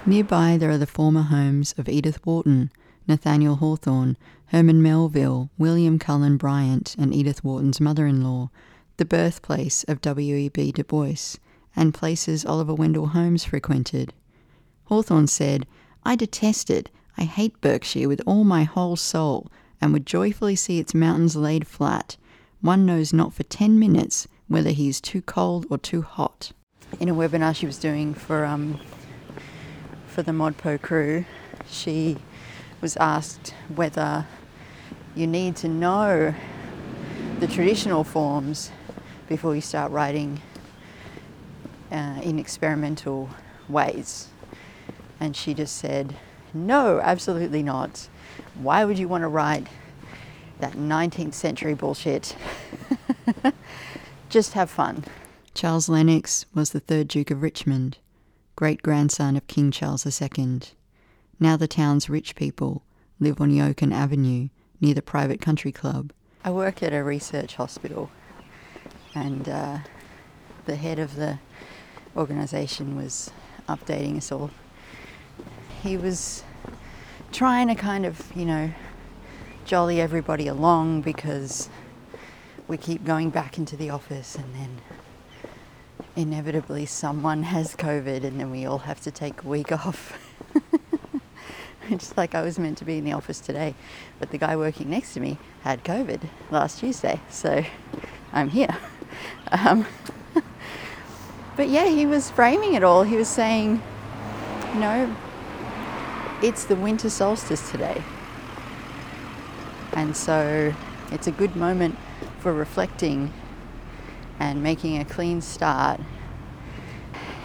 Nearby, 0.07 0.57
there 0.57 0.71
are 0.71 0.79
the 0.79 0.87
former 0.87 1.21
homes 1.21 1.75
of 1.77 1.87
Edith 1.87 2.25
Wharton, 2.25 2.71
Nathaniel 3.07 3.57
Hawthorne, 3.57 4.17
Herman 4.47 4.83
Melville, 4.83 5.51
William 5.59 5.99
Cullen 5.99 6.39
Bryant, 6.39 6.97
and 6.99 7.13
Edith 7.13 7.45
Wharton's 7.45 7.79
mother 7.79 8.07
in 8.07 8.25
law, 8.25 8.49
the 8.97 9.05
birthplace 9.05 9.85
of 9.85 10.01
W.E.B. 10.01 10.73
Du 10.73 10.83
Bois, 10.83 11.37
and 11.77 11.93
places 11.93 12.47
Oliver 12.47 12.73
Wendell 12.73 13.09
Holmes 13.09 13.45
frequented. 13.45 14.15
Hawthorne 14.87 15.27
said, 15.27 15.67
I 16.05 16.17
detest 16.17 16.71
it. 16.71 16.89
I 17.19 17.25
hate 17.25 17.61
Berkshire 17.61 18.09
with 18.09 18.23
all 18.25 18.45
my 18.45 18.63
whole 18.63 18.97
soul, 18.97 19.53
and 19.79 19.93
would 19.93 20.07
joyfully 20.07 20.57
see 20.57 20.79
its 20.79 20.95
mountains 20.95 21.37
laid 21.37 21.67
flat. 21.67 22.17
One 22.65 22.87
knows 22.87 23.13
not 23.13 23.35
for 23.35 23.43
ten 23.43 23.79
minutes 23.79 24.27
whether 24.49 24.71
he 24.71 24.89
is 24.89 24.99
too 24.99 25.21
cold 25.21 25.67
or 25.69 25.77
too 25.77 26.01
hot. 26.01 26.53
In 26.99 27.11
a 27.11 27.15
webinar 27.15 27.55
she 27.55 27.67
was 27.67 27.77
doing 27.77 28.15
for 28.15 28.47
um, 28.47 28.81
for 30.07 30.23
the 30.23 30.33
Modpo 30.33 30.81
crew, 30.81 31.27
she 31.69 32.17
was 32.81 32.97
asked 32.97 33.53
whether 33.69 34.27
you 35.15 35.27
need 35.27 35.57
to 35.57 35.69
know 35.69 36.35
the 37.39 37.47
traditional 37.47 38.03
forms 38.03 38.71
before 39.29 39.55
you 39.55 39.61
start 39.61 39.93
writing 39.93 40.41
uh, 41.93 42.19
in 42.23 42.39
experimental 42.39 43.29
ways. 43.69 44.29
And 45.21 45.37
she 45.37 45.53
just 45.53 45.77
said, 45.77 46.17
No, 46.55 46.99
absolutely 47.01 47.63
not. 47.63 48.09
Why 48.55 48.87
would 48.87 48.99
you 48.99 49.07
want 49.07 49.21
to 49.21 49.29
write 49.29 49.67
that 50.65 50.73
19th 50.79 51.35
century 51.35 51.75
bullshit? 51.75 52.35
just 54.31 54.55
have 54.55 54.71
fun. 54.71 55.05
Charles 55.53 55.91
Lennox 55.91 56.47
was 56.55 56.71
the 56.71 56.81
third 56.81 57.09
Duke 57.09 57.31
of 57.31 57.43
Richmond, 57.43 57.99
great 58.57 58.81
grandson 58.81 59.37
of 59.37 59.47
King 59.47 59.71
Charles 59.71 60.07
II. 60.07 60.61
Now 61.39 61.59
the 61.59 61.69
town's 61.69 62.09
rich 62.09 62.35
people 62.35 62.83
live 63.21 63.43
on 63.43 63.51
Yokun 63.51 63.93
Avenue 63.93 64.49
near 64.81 64.95
the 64.95 65.03
private 65.03 65.43
country 65.43 65.71
club. 65.71 66.13
I 66.43 66.51
work 66.51 66.83
at 66.83 66.95
a 66.95 67.05
research 67.05 67.57
hospital 67.57 68.11
and 69.15 69.47
uh, 69.47 69.79
the 70.65 70.77
head 70.77 70.99
of 70.99 71.17
the 71.17 71.41
organisation 72.17 72.97
was 72.97 73.31
updating 73.69 74.17
us 74.17 74.33
all. 74.33 74.51
He 75.83 75.99
was 75.99 76.43
trying 77.33 77.69
to 77.69 77.75
kind 77.75 78.07
of, 78.07 78.33
you 78.35 78.47
know, 78.47 78.73
jolly 79.65 80.01
everybody 80.01 80.47
along 80.47 81.01
because 81.01 81.69
we 82.69 82.77
keep 82.77 83.05
going 83.05 83.31
back 83.31 83.57
into 83.59 83.77
the 83.77 83.91
office 83.91 84.37
and 84.37 84.55
then 84.55 84.79
inevitably 86.17 86.87
someone 86.87 87.43
has 87.45 87.75
COVID 87.75 88.25
and 88.25 88.39
then 88.39 88.51
we 88.51 88.67
all 88.67 88.79
have 88.79 89.01
to 89.03 89.11
take 89.11 89.43
a 89.43 89.49
week 89.49 89.73
off. 89.87 90.19
it's 91.91 92.17
like 92.17 92.35
I 92.35 92.43
was 92.43 92.59
meant 92.59 92.79
to 92.79 92.85
be 92.85 92.99
in 92.99 93.05
the 93.05 93.13
office 93.13 93.41
today, 93.41 93.75
but 94.19 94.31
the 94.31 94.39
guy 94.39 94.57
working 94.57 94.91
next 94.91 95.15
to 95.15 95.21
me 95.21 95.39
had 95.63 95.83
COVID 95.83 96.21
last 96.51 96.81
Tuesday, 96.81 97.21
so 97.31 97.65
I'm 98.33 98.51
here. 98.51 98.77
Um, 99.53 99.87
but 101.57 101.69
yeah, 101.69 101.87
he 101.87 102.05
was 102.05 102.29
framing 102.31 102.75
it 102.75 102.83
all. 102.83 103.05
He 103.05 103.15
was 103.15 103.29
saying, 103.29 103.81
you 104.73 104.81
know, 104.81 105.17
it's 106.43 106.65
the 106.65 106.75
winter 106.75 107.09
solstice 107.09 107.71
today. 107.71 108.03
And 109.95 110.17
so 110.17 110.75
it's 111.13 111.27
a 111.27 111.33
good 111.33 111.55
moment 111.57 111.97
for 112.41 112.53
reflecting 112.53 113.33
and 114.41 114.63
making 114.63 114.99
a 114.99 115.05
clean 115.05 115.41
start. 115.41 116.01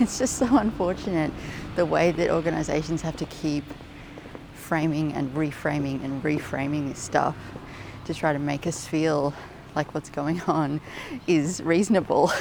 It's 0.01 0.17
just 0.17 0.37
so 0.37 0.57
unfortunate 0.57 1.33
the 1.75 1.85
way 1.85 2.11
that 2.13 2.29
organizations 2.29 3.01
have 3.01 3.17
to 3.17 3.25
keep 3.25 3.65
framing 4.53 5.11
and 5.11 5.33
reframing 5.33 6.03
and 6.05 6.23
reframing 6.23 6.87
this 6.87 6.99
stuff 6.99 7.35
to 8.05 8.13
try 8.13 8.31
to 8.31 8.39
make 8.39 8.65
us 8.65 8.87
feel 8.87 9.33
like 9.75 9.93
what's 9.93 10.09
going 10.09 10.41
on 10.41 10.79
is 11.27 11.61
reasonable. 11.61 12.31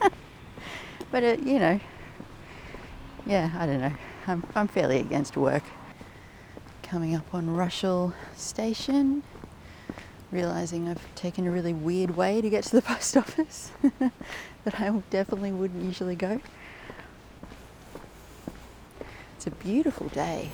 but 1.10 1.22
it, 1.22 1.40
you 1.40 1.58
know, 1.58 1.80
yeah, 3.26 3.50
I 3.58 3.66
don't 3.66 3.80
know. 3.80 3.92
I'm, 4.26 4.44
I'm 4.54 4.68
fairly 4.68 5.00
against 5.00 5.36
work. 5.36 5.64
Coming 6.88 7.14
up 7.14 7.34
on 7.34 7.48
Rushall 7.48 8.14
Station, 8.34 9.22
realizing 10.32 10.88
I've 10.88 11.14
taken 11.14 11.46
a 11.46 11.50
really 11.50 11.74
weird 11.74 12.16
way 12.16 12.40
to 12.40 12.48
get 12.48 12.64
to 12.64 12.76
the 12.76 12.80
post 12.90 13.14
office 13.14 13.72
that 14.64 14.80
I 14.80 14.88
definitely 15.10 15.52
wouldn't 15.52 15.84
usually 15.84 16.16
go. 16.16 16.40
It's 19.36 19.46
a 19.46 19.50
beautiful 19.50 20.08
day. 20.08 20.50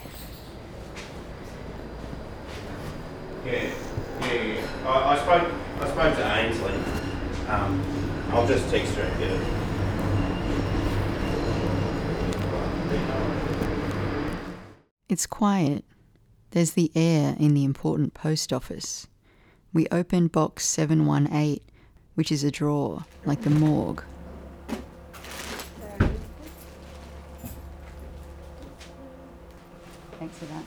Yeah, 3.45 3.69
yeah, 4.19 4.33
yeah. 4.33 4.67
I, 4.87 5.15
I 5.15 5.17
spoke, 5.17 5.53
I 5.79 5.87
spoke 5.87 6.15
to 6.17 6.35
Ainsley. 6.35 6.73
Um, 7.47 7.81
I'll 8.31 8.45
just 8.45 8.69
text 8.69 8.93
her 8.95 9.03
and 9.03 9.19
get 9.19 9.31
it. 9.31 9.41
It's 15.07 15.25
quiet. 15.25 15.85
There's 16.55 16.71
the 16.71 16.89
air 16.95 17.35
in 17.37 17.53
the 17.53 17.65
important 17.65 18.13
post 18.13 18.53
office. 18.53 19.07
We 19.73 19.87
open 19.91 20.27
box 20.27 20.63
718, 20.63 21.59
which 22.13 22.31
is 22.31 22.45
a 22.45 22.49
drawer, 22.49 23.03
like 23.25 23.41
the 23.41 23.49
morgue. 23.49 24.01
Thanks 30.17 30.37
for 30.37 30.45
that. 30.45 30.63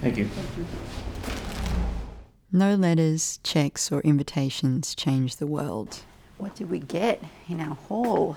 Thank 0.00 0.16
you. 0.16 0.30
No 2.50 2.74
letters, 2.74 3.38
checks, 3.44 3.92
or 3.92 4.00
invitations 4.00 4.94
change 4.94 5.36
the 5.36 5.46
world. 5.46 6.04
What 6.42 6.56
did 6.56 6.68
we 6.70 6.80
get 6.80 7.22
in 7.48 7.60
our 7.60 7.76
haul 7.76 8.36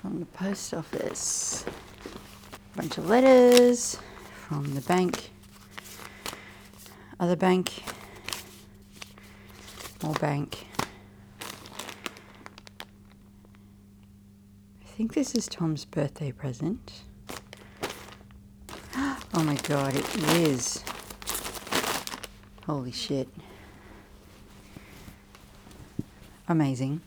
from 0.00 0.18
the 0.18 0.26
post 0.26 0.74
office? 0.74 1.64
A 2.74 2.76
bunch 2.76 2.98
of 2.98 3.08
letters 3.08 3.96
from 4.48 4.74
the 4.74 4.80
bank, 4.80 5.30
other 7.20 7.36
bank, 7.36 7.84
more 10.02 10.14
bank. 10.14 10.66
I 14.82 14.88
think 14.96 15.14
this 15.14 15.36
is 15.36 15.46
Tom's 15.46 15.84
birthday 15.84 16.32
present. 16.32 17.02
Oh 19.32 19.44
my 19.44 19.54
god, 19.54 19.94
it 19.94 20.24
is. 20.34 20.82
Holy 22.66 22.90
shit. 22.90 23.28
Amazing. 26.50 27.00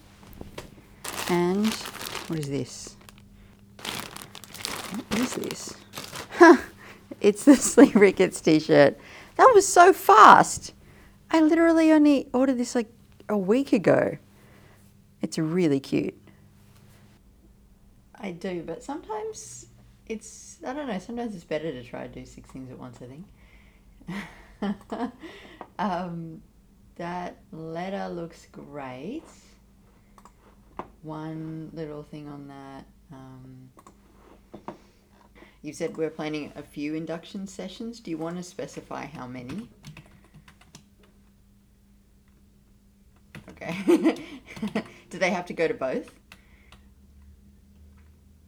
And 1.30 1.68
what 2.28 2.40
is 2.40 2.50
this? 2.50 2.96
What 5.10 5.20
is 5.20 5.34
this? 5.36 5.74
it's 7.20 7.44
the 7.44 7.56
Sleep 7.58 7.94
Rickets 7.94 8.40
t 8.40 8.62
shirt. 8.62 8.98
That 9.36 9.52
was 9.54 9.68
so 9.68 9.92
fast. 9.92 10.74
I 11.30 11.42
literally 11.42 11.92
only 11.92 12.30
ordered 12.34 12.58
this 12.58 12.74
like 12.74 12.88
a 13.28 13.38
week 13.38 13.74
ago. 13.74 14.18
It's 15.22 15.38
really 15.38 15.82
cute. 15.82 16.16
I 18.16 18.32
do, 18.32 18.64
but 18.66 18.82
sometimes 18.82 19.66
it's, 20.08 20.60
I 20.66 20.72
don't 20.72 20.88
know, 20.88 21.00
sometimes 21.00 21.36
it's 21.36 21.44
better 21.44 21.70
to 21.70 21.84
try 21.84 22.08
to 22.08 22.14
do 22.14 22.26
six 22.26 22.50
things 22.50 22.72
at 22.72 22.80
once, 22.80 23.00
I 23.02 23.08
think. 24.70 25.12
um, 25.80 26.42
that 26.96 27.38
letter 27.52 28.08
looks 28.10 28.48
great. 28.52 29.24
One 31.02 31.70
little 31.74 32.04
thing 32.04 32.30
on 32.30 32.48
that. 32.48 32.86
Um, 33.12 33.70
you 35.62 35.74
said 35.74 35.98
we're 35.98 36.10
planning 36.10 36.52
a 36.56 36.64
few 36.64 36.96
induction 36.96 37.48
sessions. 37.48 38.00
Do 38.00 38.12
you 38.12 38.18
want 38.18 38.38
to 38.38 38.44
specify 38.44 39.06
how 39.06 39.28
many? 39.28 39.70
Okay. 43.50 44.16
Do 45.10 45.20
they 45.20 45.30
have 45.30 45.46
to 45.48 45.54
go 45.54 45.68
to 45.68 45.74
both? 45.74 46.14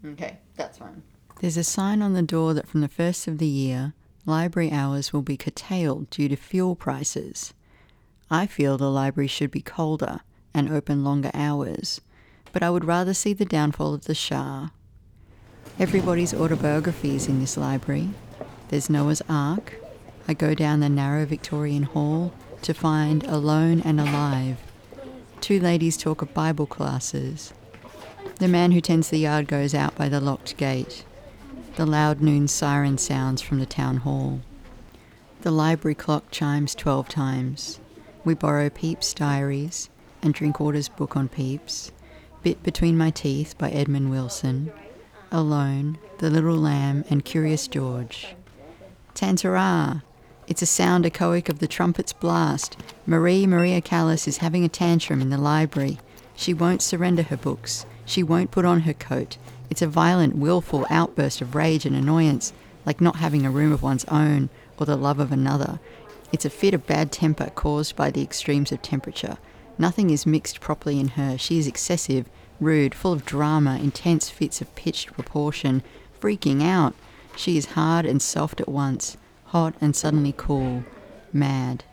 Okay, 0.05 0.37
that's 0.55 0.77
fine. 0.77 1.01
There's 1.41 1.57
a 1.57 1.63
sign 1.63 2.01
on 2.01 2.13
the 2.13 2.21
door 2.21 2.53
that 2.53 2.67
from 2.67 2.81
the 2.81 2.87
first 2.87 3.27
of 3.27 3.37
the 3.37 3.47
year, 3.47 3.93
library 4.25 4.71
hours 4.71 5.11
will 5.11 5.21
be 5.21 5.37
curtailed 5.37 6.09
due 6.09 6.29
to 6.29 6.35
fuel 6.35 6.75
prices. 6.75 7.53
I 8.29 8.47
feel 8.47 8.77
the 8.77 8.89
library 8.89 9.27
should 9.27 9.51
be 9.51 9.61
colder 9.61 10.21
and 10.53 10.71
open 10.71 11.03
longer 11.03 11.29
hours, 11.33 12.01
but 12.51 12.63
I 12.63 12.69
would 12.71 12.85
rather 12.85 13.13
see 13.13 13.33
the 13.33 13.45
downfall 13.45 13.93
of 13.93 14.05
the 14.05 14.15
Shah. 14.15 14.69
Everybody's 15.77 16.33
autobiography 16.33 17.15
is 17.15 17.27
in 17.27 17.39
this 17.39 17.57
library. 17.57 18.09
There's 18.69 18.89
Noah's 18.89 19.21
Ark. 19.29 19.75
I 20.27 20.33
go 20.33 20.55
down 20.55 20.79
the 20.79 20.89
narrow 20.89 21.25
Victorian 21.25 21.83
hall 21.83 22.33
to 22.63 22.73
find 22.73 23.23
Alone 23.25 23.81
and 23.81 23.99
Alive. 23.99 24.57
Two 25.39 25.59
ladies 25.59 25.97
talk 25.97 26.23
of 26.23 26.33
Bible 26.33 26.65
classes. 26.65 27.53
The 28.39 28.47
man 28.47 28.71
who 28.71 28.81
tends 28.81 29.09
the 29.09 29.19
yard 29.19 29.47
goes 29.47 29.75
out 29.75 29.95
by 29.95 30.09
the 30.09 30.19
locked 30.19 30.57
gate. 30.57 31.05
The 31.75 31.85
loud 31.85 32.21
noon 32.21 32.47
siren 32.47 32.97
sounds 32.97 33.41
from 33.41 33.59
the 33.59 33.65
town 33.67 33.97
hall. 33.97 34.41
The 35.41 35.51
library 35.51 35.93
clock 35.93 36.31
chimes 36.31 36.73
12 36.73 37.07
times. 37.07 37.79
We 38.25 38.33
borrow 38.33 38.71
Pepys' 38.71 39.13
diaries 39.13 39.87
and 40.23 40.33
Drinkwater's 40.33 40.89
book 40.89 41.15
on 41.15 41.29
Pepys. 41.29 41.91
Bit 42.41 42.63
Between 42.63 42.97
My 42.97 43.11
Teeth 43.11 43.55
by 43.55 43.69
Edmund 43.69 44.09
Wilson. 44.09 44.73
Alone, 45.31 45.99
The 46.17 46.31
Little 46.31 46.57
Lamb, 46.57 47.05
and 47.11 47.23
Curious 47.23 47.67
George. 47.67 48.35
Tantara! 49.13 50.01
It's 50.47 50.63
a 50.63 50.65
sound 50.65 51.05
echoic 51.05 51.49
of 51.49 51.59
the 51.59 51.67
trumpet's 51.67 52.13
blast. 52.13 52.77
Marie 53.05 53.45
Maria 53.45 53.79
Callas 53.79 54.27
is 54.27 54.37
having 54.37 54.65
a 54.65 54.69
tantrum 54.69 55.21
in 55.21 55.29
the 55.29 55.37
library. 55.37 55.99
She 56.35 56.51
won't 56.51 56.81
surrender 56.81 57.21
her 57.21 57.37
books. 57.37 57.85
She 58.05 58.23
won't 58.23 58.49
put 58.49 58.65
on 58.65 58.81
her 58.81 58.93
coat. 58.93 59.37
It's 59.69 59.83
a 59.83 59.87
violent, 59.87 60.35
willful 60.35 60.87
outburst 60.89 61.41
of 61.41 61.53
rage 61.53 61.85
and 61.85 61.95
annoyance, 61.95 62.53
like 62.87 63.01
not 63.01 63.17
having 63.17 63.45
a 63.45 63.51
room 63.51 63.71
of 63.71 63.83
one's 63.83 64.05
own 64.05 64.49
or 64.79 64.87
the 64.87 64.95
love 64.95 65.19
of 65.19 65.31
another. 65.31 65.79
It's 66.31 66.45
a 66.45 66.49
fit 66.49 66.73
of 66.73 66.87
bad 66.87 67.11
temper 67.11 67.49
caused 67.55 67.95
by 67.95 68.11
the 68.11 68.21
extremes 68.21 68.71
of 68.71 68.81
temperature. 68.81 69.37
Nothing 69.77 70.09
is 70.09 70.25
mixed 70.25 70.59
properly 70.59 70.99
in 70.99 71.09
her. 71.09 71.37
She 71.37 71.57
is 71.59 71.67
excessive, 71.67 72.29
rude, 72.59 72.95
full 72.95 73.13
of 73.13 73.25
drama, 73.25 73.77
intense 73.81 74.29
fits 74.29 74.61
of 74.61 74.73
pitched 74.75 75.13
proportion, 75.13 75.83
freaking 76.19 76.63
out. 76.63 76.95
She 77.35 77.57
is 77.57 77.67
hard 77.67 78.05
and 78.05 78.21
soft 78.21 78.61
at 78.61 78.69
once, 78.69 79.17
hot 79.45 79.75
and 79.81 79.95
suddenly 79.95 80.33
cool, 80.35 80.83
mad. 81.33 81.83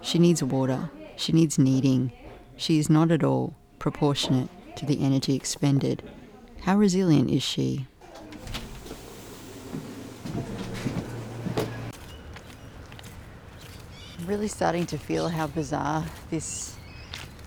She 0.00 0.18
needs 0.18 0.42
water. 0.42 0.90
She 1.16 1.32
needs 1.32 1.58
kneading. 1.58 2.12
She 2.56 2.78
is 2.78 2.90
not 2.90 3.10
at 3.10 3.22
all 3.22 3.54
proportionate 3.78 4.48
to 4.76 4.86
the 4.86 5.02
energy 5.04 5.34
expended. 5.34 6.02
How 6.62 6.76
resilient 6.76 7.30
is 7.30 7.42
she? 7.42 7.86
Really 14.30 14.46
starting 14.46 14.86
to 14.86 14.96
feel 14.96 15.28
how 15.28 15.48
bizarre 15.48 16.04
this 16.30 16.76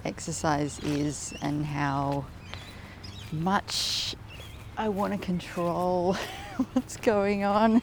exercise 0.04 0.80
is 0.80 1.34
and 1.42 1.66
how 1.66 2.26
much 3.32 4.18
I 4.76 4.90
want 4.90 5.14
to 5.14 5.26
control 5.26 6.18
what's 6.74 6.98
going 6.98 7.46
on, 7.46 7.82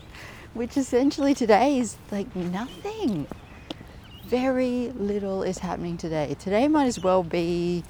which 0.52 0.76
essentially 0.76 1.32
today 1.32 1.78
is 1.78 1.96
like 2.10 2.36
nothing. 2.36 3.26
Very 4.26 4.92
little 4.94 5.44
is 5.44 5.60
happening 5.60 5.96
today. 5.96 6.36
Today 6.38 6.68
might 6.68 6.84
as 6.84 7.00
well 7.00 7.22
be 7.22 7.82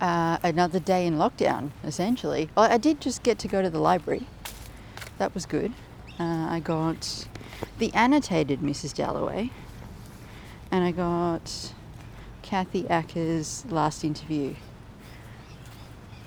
uh, 0.00 0.38
another 0.42 0.80
day 0.80 1.06
in 1.06 1.18
lockdown, 1.18 1.70
essentially. 1.84 2.50
I 2.56 2.78
did 2.78 3.00
just 3.00 3.22
get 3.22 3.38
to 3.38 3.46
go 3.46 3.62
to 3.62 3.70
the 3.70 3.78
library. 3.78 4.26
That 5.18 5.32
was 5.34 5.46
good. 5.46 5.72
Uh, 6.18 6.48
I 6.50 6.58
got 6.58 7.28
the 7.78 7.92
annotated 7.94 8.60
Mrs. 8.60 8.94
Dalloway, 8.94 9.50
and 10.70 10.84
I 10.84 10.92
got 10.92 11.72
Kathy 12.42 12.88
Acker's 12.88 13.64
last 13.70 14.04
interview. 14.04 14.54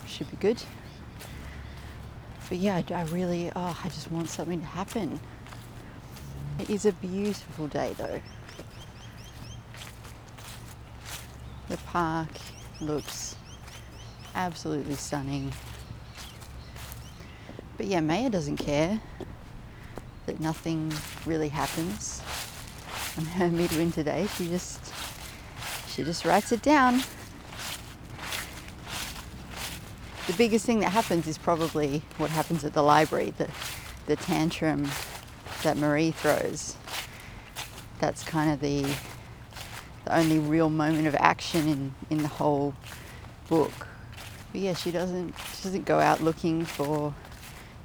Should 0.08 0.30
be 0.32 0.38
good. 0.38 0.62
But 2.48 2.60
yeah, 2.60 2.82
I, 2.90 2.94
I 2.94 3.04
really, 3.06 3.52
oh, 3.56 3.80
I 3.84 3.90
just 3.90 4.12
want 4.12 4.30
something 4.30 4.60
to 4.60 4.66
happen. 4.66 5.20
It 6.60 6.70
is 6.70 6.86
a 6.86 6.94
beautiful 6.94 7.68
day 7.68 7.96
though. 7.98 8.22
The 11.68 11.78
park 11.78 12.30
looks 12.80 13.36
absolutely 14.36 14.96
stunning. 14.96 15.52
But 17.78 17.88
yeah, 17.88 18.00
Mayer 18.00 18.30
doesn't 18.30 18.58
care 18.58 19.02
that 20.36 20.44
nothing 20.44 20.92
really 21.26 21.50
happens 21.50 22.22
on 23.18 23.26
her 23.26 23.50
midwinter 23.50 24.04
day. 24.04 24.28
She 24.38 24.48
just 24.48 24.94
she 25.88 26.04
just 26.04 26.26
writes 26.26 26.52
it 26.52 26.62
down. 26.62 27.02
The 30.28 30.34
biggest 30.34 30.66
thing 30.66 30.80
that 30.80 30.90
happens 30.90 31.28
is 31.28 31.38
probably 31.38 32.02
what 32.18 32.32
happens 32.32 32.66
at 32.66 32.74
the 32.74 32.82
library, 32.82 33.34
the 33.38 33.50
the 34.08 34.16
tantrum 34.16 34.90
that 35.64 35.78
Marie 35.78 36.12
throws. 36.12 36.76
That's 38.00 38.24
kind 38.24 38.52
of 38.52 38.60
the 38.60 38.84
the 40.04 40.18
only 40.18 40.40
real 40.40 40.70
moment 40.70 41.08
of 41.08 41.16
action 41.16 41.68
in, 41.68 41.96
in 42.10 42.18
the 42.22 42.28
whole 42.28 42.74
book. 43.48 43.88
But 44.52 44.62
yeah, 44.62 44.74
she 44.74 44.92
doesn't 44.92 45.34
she 45.56 45.64
doesn't 45.64 45.86
go 45.86 46.00
out 46.00 46.22
looking 46.22 46.66
for 46.66 47.14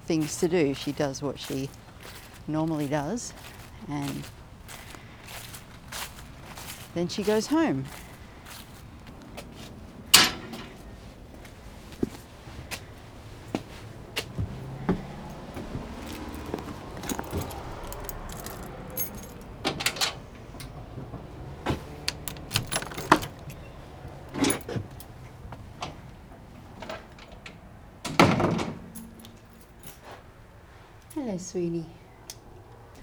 things 0.06 0.36
to 0.38 0.48
do. 0.48 0.74
She 0.74 0.90
does 0.90 1.22
what 1.22 1.38
she 1.38 1.70
normally 2.50 2.86
does 2.86 3.32
and 3.88 4.24
then 6.94 7.08
she 7.08 7.22
goes 7.22 7.46
home. 7.46 7.84
Hello, 31.14 31.36
sweetie. 31.36 31.99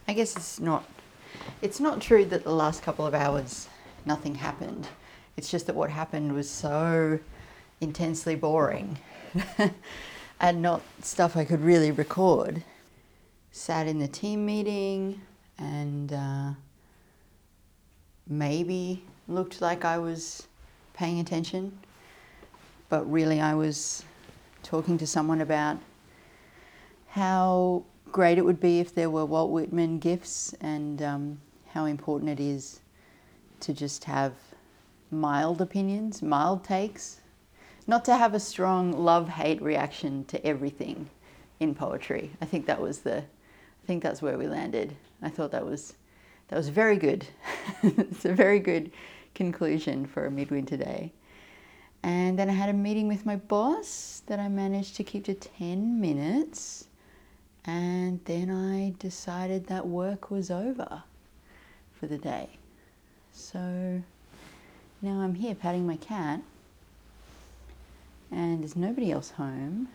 I 0.08 0.14
guess 0.14 0.36
it's 0.36 0.60
not 0.60 0.86
it's 1.62 1.80
not 1.80 2.02
true 2.02 2.24
that 2.26 2.44
the 2.44 2.54
last 2.54 2.82
couple 2.82 3.06
of 3.06 3.14
hours 3.14 3.68
nothing 4.06 4.36
happened. 4.36 4.88
It's 5.36 5.52
just 5.52 5.68
that 5.68 5.76
what 5.76 5.90
happened 5.90 6.34
was 6.34 6.50
so 6.50 7.20
intensely 7.82 8.36
boring 8.36 8.98
and 10.40 10.62
not 10.62 10.82
stuff 11.02 11.36
I 11.36 11.46
could 11.46 11.62
really 11.62 11.92
record. 11.92 12.64
Sat 13.52 13.88
in 13.88 14.00
the 14.00 14.08
team 14.08 14.46
meeting 14.46 15.22
and 15.58 16.14
uh, 16.14 16.52
maybe 18.28 19.04
looked 19.28 19.62
like 19.62 19.84
I 19.84 19.98
was 19.98 20.48
paying 20.94 21.20
attention, 21.20 21.78
but 22.90 23.10
really 23.12 23.42
I 23.42 23.54
was 23.54 24.04
talking 24.64 24.98
to 25.00 25.08
someone 25.08 25.42
about 25.42 25.78
how 27.10 27.84
great 28.12 28.38
it 28.38 28.46
would 28.46 28.60
be 28.60 28.80
if 28.80 28.94
there 28.94 29.10
were 29.10 29.26
Walt 29.26 29.52
Whitman 29.52 30.00
gifts 30.00 30.54
and 30.62 31.02
um, 31.02 31.42
how 31.70 31.86
important 31.86 32.30
it 32.32 32.40
is 32.40 32.82
to 33.62 33.74
just 33.74 34.04
have 34.06 34.34
mild 35.12 35.62
opinions, 35.62 36.22
mild 36.22 36.64
takes, 36.64 37.22
not 37.86 38.04
to 38.06 38.16
have 38.16 38.34
a 38.34 38.40
strong 38.40 38.92
love 38.92 39.30
hate 39.30 39.62
reaction 39.62 40.26
to 40.26 40.46
everything 40.46 41.10
in 41.60 41.74
poetry. 41.74 42.32
I 42.42 42.46
think 42.46 42.66
that 42.66 42.82
was 42.82 43.00
the 43.00 43.18
I 43.18 43.88
think 43.88 44.04
that's 44.04 44.22
where 44.22 44.38
we 44.38 44.48
landed. 44.48 44.96
I 45.22 45.30
thought 45.30 45.52
that 45.52 45.66
was 45.66 45.94
that 46.50 46.58
was 46.58 46.70
very 46.70 46.98
good. 46.98 47.26
it's 47.84 48.26
a 48.26 48.34
very 48.34 48.60
good 48.60 48.92
conclusion 49.34 50.06
for 50.06 50.26
a 50.26 50.32
midwinter 50.32 50.78
day. 50.78 51.14
And 52.04 52.38
then 52.38 52.50
I 52.50 52.54
had 52.54 52.70
a 52.70 52.74
meeting 52.74 53.08
with 53.08 53.26
my 53.26 53.36
boss 53.36 54.22
that 54.28 54.40
I 54.40 54.48
managed 54.48 54.96
to 54.98 55.04
keep 55.04 55.26
to 55.26 55.34
10 55.34 56.00
minutes. 56.00 56.88
And 57.70 58.22
then 58.24 58.50
I 58.50 58.94
decided 58.98 59.68
that 59.68 59.86
work 59.86 60.32
was 60.32 60.50
over 60.50 61.04
for 62.00 62.08
the 62.08 62.18
day. 62.18 62.48
So 63.34 64.02
now 65.02 65.20
I'm 65.20 65.36
here 65.36 65.54
patting 65.54 65.86
my 65.86 65.98
cat, 65.98 66.42
and 68.32 68.62
there's 68.62 68.78
nobody 68.78 69.12
else 69.12 69.32
home, 69.32 69.90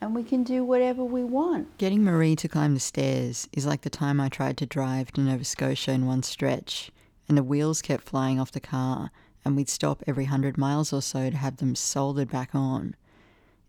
and 0.00 0.14
we 0.14 0.22
can 0.22 0.44
do 0.44 0.62
whatever 0.62 1.04
we 1.04 1.24
want. 1.24 1.76
Getting 1.78 2.04
Marie 2.04 2.36
to 2.36 2.48
climb 2.48 2.74
the 2.74 2.80
stairs 2.80 3.48
is 3.52 3.66
like 3.66 3.80
the 3.80 3.90
time 3.90 4.20
I 4.20 4.28
tried 4.28 4.56
to 4.58 4.66
drive 4.66 5.10
to 5.12 5.20
Nova 5.20 5.44
Scotia 5.44 5.90
in 5.90 6.06
one 6.06 6.22
stretch, 6.22 6.92
and 7.28 7.36
the 7.36 7.42
wheels 7.42 7.82
kept 7.82 8.04
flying 8.04 8.38
off 8.38 8.52
the 8.52 8.60
car, 8.60 9.10
and 9.44 9.56
we'd 9.56 9.68
stop 9.68 10.02
every 10.06 10.26
hundred 10.26 10.56
miles 10.56 10.92
or 10.92 11.02
so 11.02 11.28
to 11.28 11.36
have 11.36 11.56
them 11.56 11.74
soldered 11.74 12.30
back 12.30 12.54
on. 12.54 12.94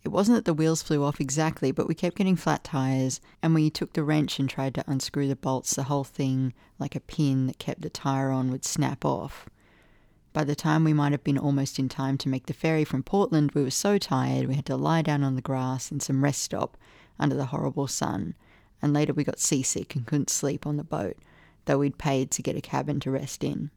It 0.08 0.13
wasn't 0.13 0.38
that 0.38 0.46
the 0.46 0.54
wheels 0.54 0.82
flew 0.82 1.04
off 1.04 1.20
exactly, 1.20 1.74
but 1.74 1.86
we 1.86 1.93
kept 1.93 2.15
getting 2.15 2.38
flat 2.38 2.63
tires, 2.63 3.20
and 3.43 3.62
you 3.62 3.70
took 3.70 3.91
the 3.91 4.06
wrench 4.06 4.39
and 4.39 4.50
tried 4.50 4.74
to 4.76 4.89
unscrew 4.89 5.28
the 5.28 5.36
bolts, 5.36 5.76
the 5.76 5.84
whole 5.84 6.06
thing, 6.06 6.54
like 6.80 6.96
a 6.96 7.02
pin 7.02 7.46
that 7.48 7.60
kept 7.60 7.82
the 7.82 7.89
tire 7.89 8.32
on, 8.32 8.50
would 8.50 8.63
snap 8.63 9.04
off. 9.04 9.50
By 10.32 10.46
the 10.46 10.56
time 10.56 10.86
we 10.86 10.93
might 10.93 11.12
have 11.12 11.26
been 11.26 11.38
almost 11.38 11.78
in 11.78 11.89
time 11.89 12.17
to 12.20 12.30
make 12.30 12.46
the 12.46 12.54
ferry 12.54 12.86
from 12.86 13.04
Portland, 13.04 13.52
we 13.52 13.62
were 13.62 13.70
so 13.70 13.98
tired 13.98 14.48
we 14.48 14.56
had 14.56 14.65
to 14.67 14.78
lie 14.78 15.02
down 15.02 15.26
on 15.26 15.36
the 15.36 15.41
grass 15.41 15.91
in 15.91 16.00
some 16.00 16.24
rest 16.24 16.41
stop 16.41 16.78
under 17.20 17.36
the 17.36 17.48
horrible 17.48 17.89
sun, 17.89 18.34
and 18.82 18.93
later 18.93 19.12
we 19.12 19.26
got 19.26 19.41
seasick 19.41 19.93
and 19.93 20.08
couldn't 20.08 20.30
sleep 20.30 20.65
on 20.65 20.78
the 20.78 20.86
boat, 20.86 21.17
though 21.65 21.80
we'd 21.80 21.98
paid 21.98 22.32
to 22.32 22.41
get 22.41 22.56
a 22.56 22.62
cabin 22.62 23.02
to 23.02 23.12
rest 23.12 23.43
in. 23.43 23.72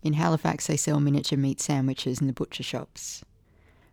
In 0.00 0.12
Halifax, 0.12 0.68
they 0.68 0.76
sell 0.76 1.00
miniature 1.00 1.36
meat 1.36 1.60
sandwiches 1.60 2.20
in 2.20 2.28
the 2.28 2.32
butcher 2.32 2.62
shops. 2.62 3.24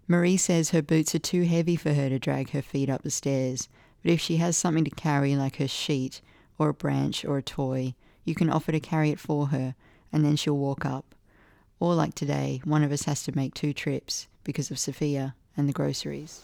Marie 0.08 0.38
says 0.38 0.70
her 0.70 0.82
boots 0.82 1.16
are 1.16 1.20
too 1.20 1.44
heavy 1.44 1.76
for 1.76 1.94
her 1.94 2.10
to 2.10 2.20
drag 2.20 2.52
her 2.52 2.62
feet 2.62 2.90
up 2.90 3.02
the 3.02 3.10
stairs, 3.10 3.70
but 4.04 4.12
if 4.12 4.22
she 4.22 4.38
has 4.38 4.56
something 4.56 4.84
to 4.84 4.92
carry, 4.92 5.36
like 5.36 5.56
her 5.56 5.68
sheet, 5.68 6.22
or 6.60 6.70
a 6.70 6.74
branch, 6.74 7.26
or 7.26 7.38
a 7.38 7.44
toy, 7.44 7.96
you 8.24 8.36
can 8.36 8.50
offer 8.50 8.72
to 8.72 8.80
carry 8.80 9.10
it 9.10 9.20
for 9.20 9.48
her, 9.48 9.76
and 10.14 10.24
then 10.24 10.36
she'll 10.36 10.58
walk 10.58 10.86
up. 10.86 11.16
Or, 11.80 11.96
like 11.96 12.14
today, 12.16 12.62
one 12.64 12.84
of 12.84 12.92
us 12.92 13.04
has 13.04 13.24
to 13.24 13.36
make 13.36 13.54
two 13.54 13.74
trips 13.74 14.28
because 14.44 14.70
of 14.72 14.80
Sophia 14.80 15.36
and 15.58 15.68
the 15.68 15.74
groceries. 15.74 16.42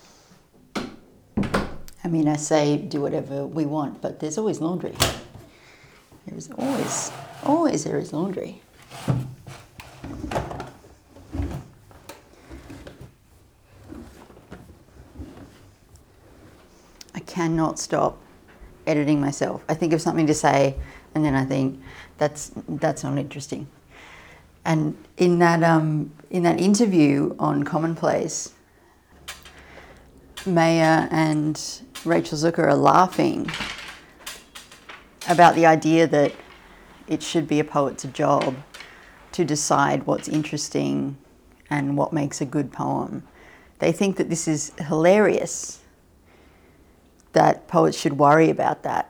I 2.04 2.08
mean, 2.08 2.28
I 2.28 2.36
say 2.36 2.78
do 2.78 3.00
whatever 3.00 3.46
we 3.46 3.66
want, 3.66 4.02
but 4.02 4.20
there's 4.20 4.38
always 4.40 4.60
laundry. 4.60 4.96
There's 6.26 6.50
always, 6.52 7.12
always 7.44 7.84
there 7.84 8.00
is 8.00 8.12
laundry. 8.12 8.62
I 17.14 17.20
cannot 17.42 17.80
stop 17.80 18.20
editing 18.86 19.20
myself. 19.20 19.64
I 19.68 19.74
think 19.74 19.94
of 19.94 20.02
something 20.02 20.28
to 20.28 20.34
say, 20.34 20.76
and 21.16 21.26
then 21.26 21.34
I 21.34 21.44
think 21.46 21.82
that's 22.20 22.52
that's 22.68 23.04
not 23.04 23.18
interesting. 23.18 23.68
And 24.64 24.96
in 25.18 25.40
that 25.40 25.64
um, 25.64 26.12
in 26.30 26.44
that 26.44 26.60
interview 26.60 27.36
on 27.40 27.64
Commonplace, 27.64 28.54
Mayer 30.46 31.08
and 31.12 31.60
Rachel 32.06 32.38
Zucker 32.38 32.66
are 32.66 32.76
laughing 32.76 33.50
about 35.28 35.56
the 35.56 35.66
idea 35.66 36.06
that 36.08 36.32
it 37.08 37.24
should 37.24 37.48
be 37.48 37.60
a 37.60 37.64
poet's 37.64 38.04
job 38.04 38.56
to 39.32 39.44
decide 39.44 40.06
what's 40.06 40.28
interesting 40.28 41.18
and 41.72 41.98
what 41.98 42.14
makes 42.14 42.40
a 42.42 42.46
good 42.46 42.72
poem. 42.72 43.24
They 43.80 43.92
think 43.92 44.18
that 44.18 44.30
this 44.30 44.48
is 44.48 44.74
hilarious, 44.88 45.82
that 47.34 47.68
poets 47.68 47.98
should 47.98 48.18
worry 48.18 48.50
about 48.50 48.84
that. 48.84 49.10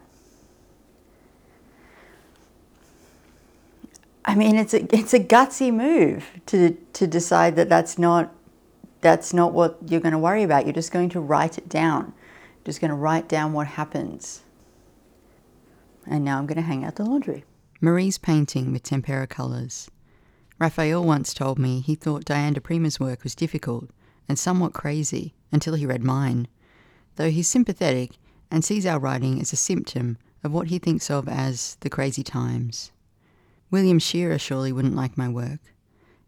I 4.24 4.36
mean, 4.36 4.56
it's 4.56 4.74
a, 4.74 4.84
it's 4.96 5.14
a 5.14 5.20
gutsy 5.20 5.74
move 5.74 6.30
to, 6.48 6.78
to 6.94 7.08
decide 7.08 7.56
that 7.56 7.70
that's 7.70 7.98
not, 7.98 8.32
that's 9.02 9.34
not 9.34 9.52
what 9.52 9.78
you're 9.88 10.00
going 10.00 10.12
to 10.12 10.20
worry 10.20 10.44
about. 10.44 10.66
You're 10.66 10.74
just 10.74 10.92
going 10.92 11.10
to 11.10 11.20
write 11.20 11.58
it 11.58 11.68
down. 11.68 12.14
You're 12.58 12.66
Just 12.66 12.82
going 12.82 12.90
to 12.90 12.96
write 12.96 13.28
down 13.28 13.54
what 13.54 13.68
happens. 13.68 14.42
And 16.06 16.24
now 16.24 16.38
I'm 16.38 16.46
going 16.46 16.58
to 16.58 16.62
hang 16.62 16.86
out 16.86 16.96
the 16.96 17.04
laundry. 17.04 17.46
Marie's 17.82 18.20
painting 18.20 18.72
with 18.72 18.84
tempera 18.84 19.26
colours. 19.26 19.90
Raphael 20.60 21.04
once 21.04 21.34
told 21.34 21.58
me 21.58 21.80
he 21.80 21.96
thought 21.96 22.26
Diane 22.26 22.54
di 22.54 22.60
Prima's 22.60 23.00
work 23.00 23.24
was 23.24 23.34
difficult 23.34 23.90
and 24.30 24.38
somewhat 24.38 24.74
crazy 24.74 25.34
until 25.52 25.74
he 25.74 25.88
read 25.88 26.04
mine, 26.04 26.48
though 27.16 27.30
he's 27.30 27.48
sympathetic 27.48 28.12
and 28.50 28.64
sees 28.64 28.86
our 28.86 29.00
writing 29.00 29.40
as 29.40 29.54
a 29.54 29.58
symptom 29.58 30.18
of 30.44 30.52
what 30.52 30.68
he 30.68 30.80
thinks 30.80 31.10
of 31.10 31.28
as 31.28 31.78
the 31.82 31.90
crazy 31.90 32.24
times. 32.24 32.92
William 33.70 34.00
Shirer 34.00 34.38
surely 34.38 34.72
wouldn't 34.72 34.96
like 34.96 35.18
my 35.18 35.30
work. 35.30 35.60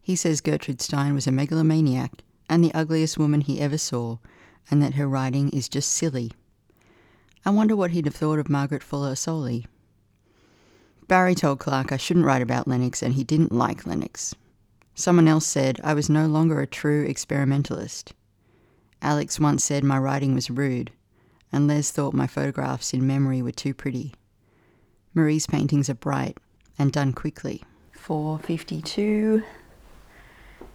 He 0.00 0.16
says 0.16 0.40
Gertrude 0.40 0.80
Stein 0.80 1.14
was 1.14 1.26
a 1.26 1.32
megalomaniac 1.32 2.22
and 2.48 2.62
the 2.62 2.74
ugliest 2.74 3.18
woman 3.18 3.40
he 3.40 3.60
ever 3.60 3.78
saw, 3.78 4.18
and 4.70 4.82
that 4.82 4.94
her 4.94 5.08
writing 5.08 5.50
is 5.50 5.68
just 5.68 5.90
silly. 5.90 6.32
I 7.44 7.50
wonder 7.50 7.76
what 7.76 7.90
he'd 7.90 8.06
have 8.06 8.14
thought 8.14 8.38
of 8.38 8.48
Margaret 8.48 8.82
Fuller 8.82 9.12
Ossoli. 9.12 9.66
Barry 11.08 11.34
told 11.34 11.58
Clark 11.58 11.92
I 11.92 11.98
shouldn't 11.98 12.24
write 12.24 12.42
about 12.42 12.66
Lenox, 12.66 13.02
and 13.02 13.14
he 13.14 13.24
didn't 13.24 13.52
like 13.52 13.86
Lenox. 13.86 14.34
Someone 14.94 15.28
else 15.28 15.46
said 15.46 15.80
I 15.84 15.92
was 15.92 16.08
no 16.08 16.26
longer 16.26 16.60
a 16.60 16.66
true 16.66 17.04
experimentalist. 17.04 18.14
Alex 19.04 19.38
once 19.38 19.62
said 19.62 19.84
my 19.84 19.98
writing 19.98 20.34
was 20.34 20.48
rude, 20.48 20.90
and 21.52 21.68
Les 21.68 21.90
thought 21.90 22.14
my 22.14 22.26
photographs 22.26 22.94
in 22.94 23.06
memory 23.06 23.42
were 23.42 23.52
too 23.52 23.74
pretty. 23.74 24.14
Marie's 25.12 25.46
paintings 25.46 25.90
are 25.90 25.94
bright 25.94 26.38
and 26.78 26.90
done 26.90 27.12
quickly. 27.12 27.62
4.52. 27.94 29.44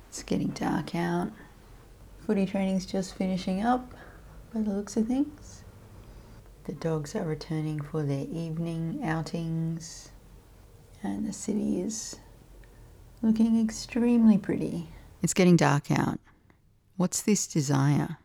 It's 0.07 0.21
getting 0.21 0.49
dark 0.49 0.93
out. 0.93 1.31
Footy 2.19 2.45
training's 2.45 2.85
just 2.85 3.15
finishing 3.15 3.65
up 3.65 3.95
by 4.53 4.61
the 4.61 4.69
looks 4.69 4.95
of 4.95 5.07
things. 5.07 5.63
The 6.65 6.73
dogs 6.73 7.15
are 7.15 7.25
returning 7.25 7.81
for 7.81 8.03
their 8.03 8.27
evening 8.31 9.01
outings, 9.03 10.09
and 11.01 11.27
the 11.27 11.33
city 11.33 11.81
is 11.81 12.17
looking 13.23 13.59
extremely 13.59 14.37
pretty. 14.37 14.89
It's 15.23 15.33
getting 15.33 15.55
dark 15.55 15.89
out. 15.89 16.19
What's 16.99 17.21
this 17.21 17.47
desire? 17.47 18.17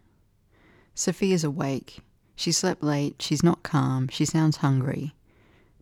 Sophia's 0.97 1.45
awake. 1.45 2.01
She 2.35 2.51
slept 2.51 2.83
late, 2.83 3.23
she's 3.23 3.45
not 3.45 3.63
calm, 3.63 4.09
she 4.09 4.25
sounds 4.25 4.57
hungry. 4.57 5.15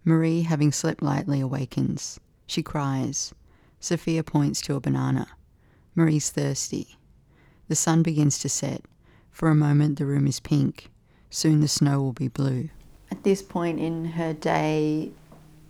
Marie, 0.04 0.42
having 0.42 0.72
slept 0.72 1.02
lightly, 1.02 1.40
awakens. 1.40 2.20
She 2.46 2.62
cries. 2.62 3.32
Sophia 3.80 4.22
points 4.22 4.60
to 4.60 4.74
a 4.74 4.80
banana. 4.80 5.26
Marie's 5.94 6.28
thirsty. 6.28 6.98
The 7.68 7.76
sun 7.76 8.02
begins 8.02 8.38
to 8.40 8.50
set. 8.50 8.82
For 9.30 9.48
a 9.48 9.54
moment, 9.54 9.98
the 9.98 10.04
room 10.04 10.26
is 10.26 10.38
pink. 10.38 10.90
Soon 11.30 11.60
the 11.60 11.68
snow 11.68 12.02
will 12.02 12.12
be 12.12 12.28
blue. 12.28 12.68
At 13.10 13.24
this 13.24 13.40
point 13.40 13.80
in 13.80 14.04
her 14.04 14.34
day, 14.34 15.12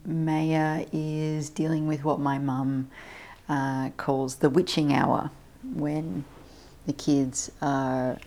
Mayer 0.05 0.87
is 0.93 1.51
dealing 1.51 1.87
with 1.87 2.03
what 2.03 2.19
my 2.19 2.39
mum 2.39 2.91
uh, 3.49 3.91
calls 3.91 4.35
the 4.39 4.51
witching 4.51 4.93
hour, 4.93 5.31
when 5.63 6.25
the 6.87 6.93
kids 6.93 7.51
are 7.61 8.19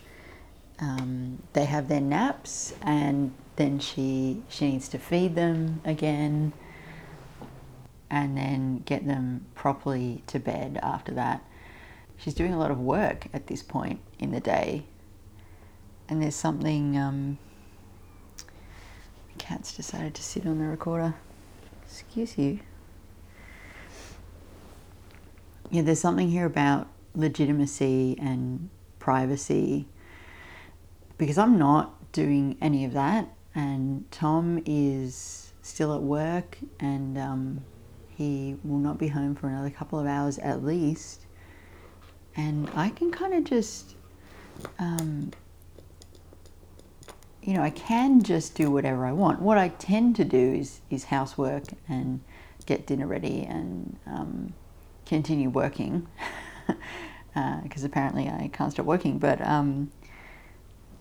um, 0.79 1.41
they 1.53 1.65
have 1.65 1.87
their 1.87 2.01
naps 2.01 2.73
and 2.81 3.33
then 3.55 3.79
she 3.79 4.41
she 4.49 4.71
needs 4.71 4.89
to 4.89 4.97
feed 4.97 5.35
them 5.35 5.81
again 5.85 6.51
and 8.09 8.37
then 8.37 8.81
get 8.85 9.05
them 9.05 9.45
properly 9.55 10.23
to 10.27 10.39
bed 10.39 10.79
after 10.81 11.13
that. 11.13 11.43
She's 12.17 12.33
doing 12.33 12.53
a 12.53 12.57
lot 12.57 12.71
of 12.71 12.79
work 12.79 13.27
at 13.33 13.47
this 13.47 13.61
point 13.61 13.99
in 14.19 14.31
the 14.31 14.39
day, 14.39 14.85
and 16.07 16.21
there's 16.21 16.35
something. 16.35 16.97
Um, 16.97 17.37
the 18.37 18.43
cat's 19.37 19.75
decided 19.75 20.13
to 20.15 20.23
sit 20.23 20.45
on 20.45 20.59
the 20.59 20.65
recorder. 20.65 21.13
Excuse 21.83 22.37
you. 22.37 22.59
Yeah, 25.71 25.81
there's 25.81 25.99
something 25.99 26.29
here 26.29 26.45
about 26.45 26.87
legitimacy 27.15 28.17
and 28.19 28.69
privacy 28.99 29.87
because 31.17 31.37
I'm 31.37 31.57
not 31.57 32.11
doing 32.11 32.57
any 32.61 32.85
of 32.85 32.93
that, 32.93 33.29
and 33.53 34.09
Tom 34.11 34.61
is 34.65 35.53
still 35.61 35.93
at 35.95 36.01
work 36.01 36.57
and 36.79 37.17
um, 37.17 37.65
he 38.09 38.55
will 38.63 38.77
not 38.77 38.99
be 38.99 39.07
home 39.07 39.33
for 39.33 39.47
another 39.47 39.69
couple 39.69 39.99
of 39.99 40.05
hours 40.05 40.37
at 40.39 40.63
least. 40.63 41.25
And 42.35 42.69
I 42.75 42.89
can 42.89 43.11
kind 43.11 43.33
of 43.33 43.45
just, 43.45 43.95
um, 44.77 45.31
you 47.41 47.53
know, 47.53 47.61
I 47.61 47.69
can 47.71 48.21
just 48.21 48.55
do 48.55 48.69
whatever 48.69 49.05
I 49.05 49.11
want. 49.11 49.41
What 49.41 49.57
I 49.57 49.69
tend 49.69 50.15
to 50.17 50.25
do 50.25 50.53
is, 50.53 50.81
is 50.89 51.05
housework 51.05 51.63
and 51.87 52.19
get 52.65 52.85
dinner 52.85 53.07
ready 53.07 53.41
and 53.43 53.97
um, 54.05 54.53
continue 55.05 55.49
working 55.49 56.07
because 57.63 57.83
uh, 57.83 57.87
apparently 57.87 58.29
I 58.29 58.49
can't 58.51 58.71
stop 58.71 58.85
working. 58.85 59.19
But 59.19 59.41
um, 59.41 59.91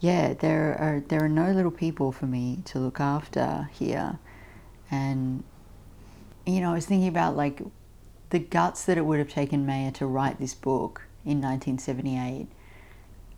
yeah, 0.01 0.35
there 0.35 0.77
are 0.79 1.03
there 1.09 1.25
are 1.25 1.29
no 1.29 1.53
little 1.53 1.71
people 1.71 2.13
for 2.13 2.27
me 2.27 2.59
to 2.67 2.79
look 2.79 3.01
after 3.01 3.71
here, 3.73 4.19
and 4.91 5.45
you 6.45 6.61
know, 6.61 6.73
I 6.73 6.75
was 6.75 6.87
thinking 6.87 7.09
about 7.09 7.37
like 7.37 7.63
the 8.31 8.41
guts 8.41 8.85
that 8.85 8.99
it 8.99 9.07
would 9.07 9.19
have 9.19 9.29
taken 9.29 9.65
Mayer 9.65 9.91
to 9.93 10.07
write 10.07 10.41
this 10.41 10.55
book 10.55 11.03
in 11.25 11.41
1978 11.41 12.49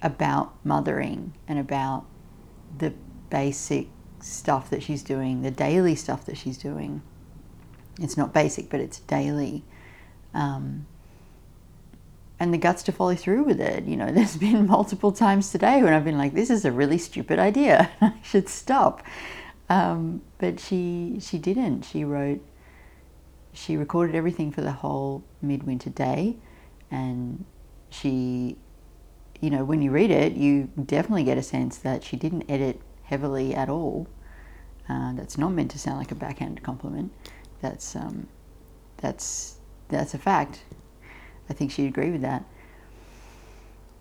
about 0.03 0.55
mothering 0.65 1.35
and 1.47 1.59
about 1.59 2.07
the 2.79 2.93
basic 3.31 3.89
stuff 4.21 4.71
that 4.71 4.83
she's 4.83 5.03
doing, 5.03 5.43
the 5.43 5.51
daily 5.51 5.95
stuff 5.95 6.25
that 6.25 6.37
she's 6.37 6.59
doing. 6.59 7.03
It's 8.01 8.17
not 8.17 8.33
basic, 8.33 8.69
but 8.69 8.81
it's 8.81 9.01
daily. 9.01 9.65
Um, 10.35 10.87
and 12.39 12.53
the 12.53 12.59
guts 12.59 12.83
to 12.85 12.93
follow 12.93 13.15
through 13.15 13.45
with 13.45 13.61
it. 13.61 13.85
You 13.85 13.97
know, 13.97 14.13
there's 14.13 14.37
been 14.37 14.67
multiple 14.67 15.13
times 15.13 15.51
today 15.51 15.83
when 15.83 15.93
I've 15.93 16.05
been 16.05 16.19
like, 16.19 16.35
this 16.35 16.51
is 16.51 16.65
a 16.65 16.73
really 16.73 16.99
stupid 16.99 17.39
idea. 17.39 17.91
I 18.01 18.15
should 18.23 18.49
stop. 18.49 19.03
Um, 19.69 20.23
but 20.39 20.61
she 20.61 21.19
she 21.21 21.39
didn't. 21.39 21.83
She 21.83 22.05
wrote 22.05 22.41
she 23.57 23.77
recorded 23.77 24.15
everything 24.15 24.53
for 24.53 24.61
the 24.61 24.73
whole 24.73 25.25
midwinter 25.41 25.91
day 25.91 26.37
and 26.91 27.45
she 27.89 28.57
you 29.41 29.51
know 29.51 29.65
when 29.65 29.83
you 29.83 29.91
read 29.91 30.11
it 30.11 30.35
you 30.35 30.69
definitely 30.85 31.25
get 31.25 31.39
a 31.39 31.43
sense 31.43 31.79
that 31.79 32.05
she 32.05 32.17
didn't 32.17 32.49
edit 32.51 32.81
heavily 33.05 33.55
at 33.55 33.69
all 33.69 34.07
uh, 34.89 35.13
that's 35.15 35.39
not 35.39 35.49
meant 35.49 35.71
to 35.71 35.79
sound 35.79 35.99
like 35.99 36.13
a 36.13 36.15
backhanded 36.15 36.63
compliment 36.63 37.11
that's 37.61 37.97
um, 37.97 38.29
that's 38.99 39.57
that's 39.89 40.15
a 40.15 40.19
fact 40.19 40.61
I 41.49 41.53
think 41.53 41.71
she'd 41.71 41.87
agree 41.87 42.11
with 42.11 42.23
that 42.23 42.45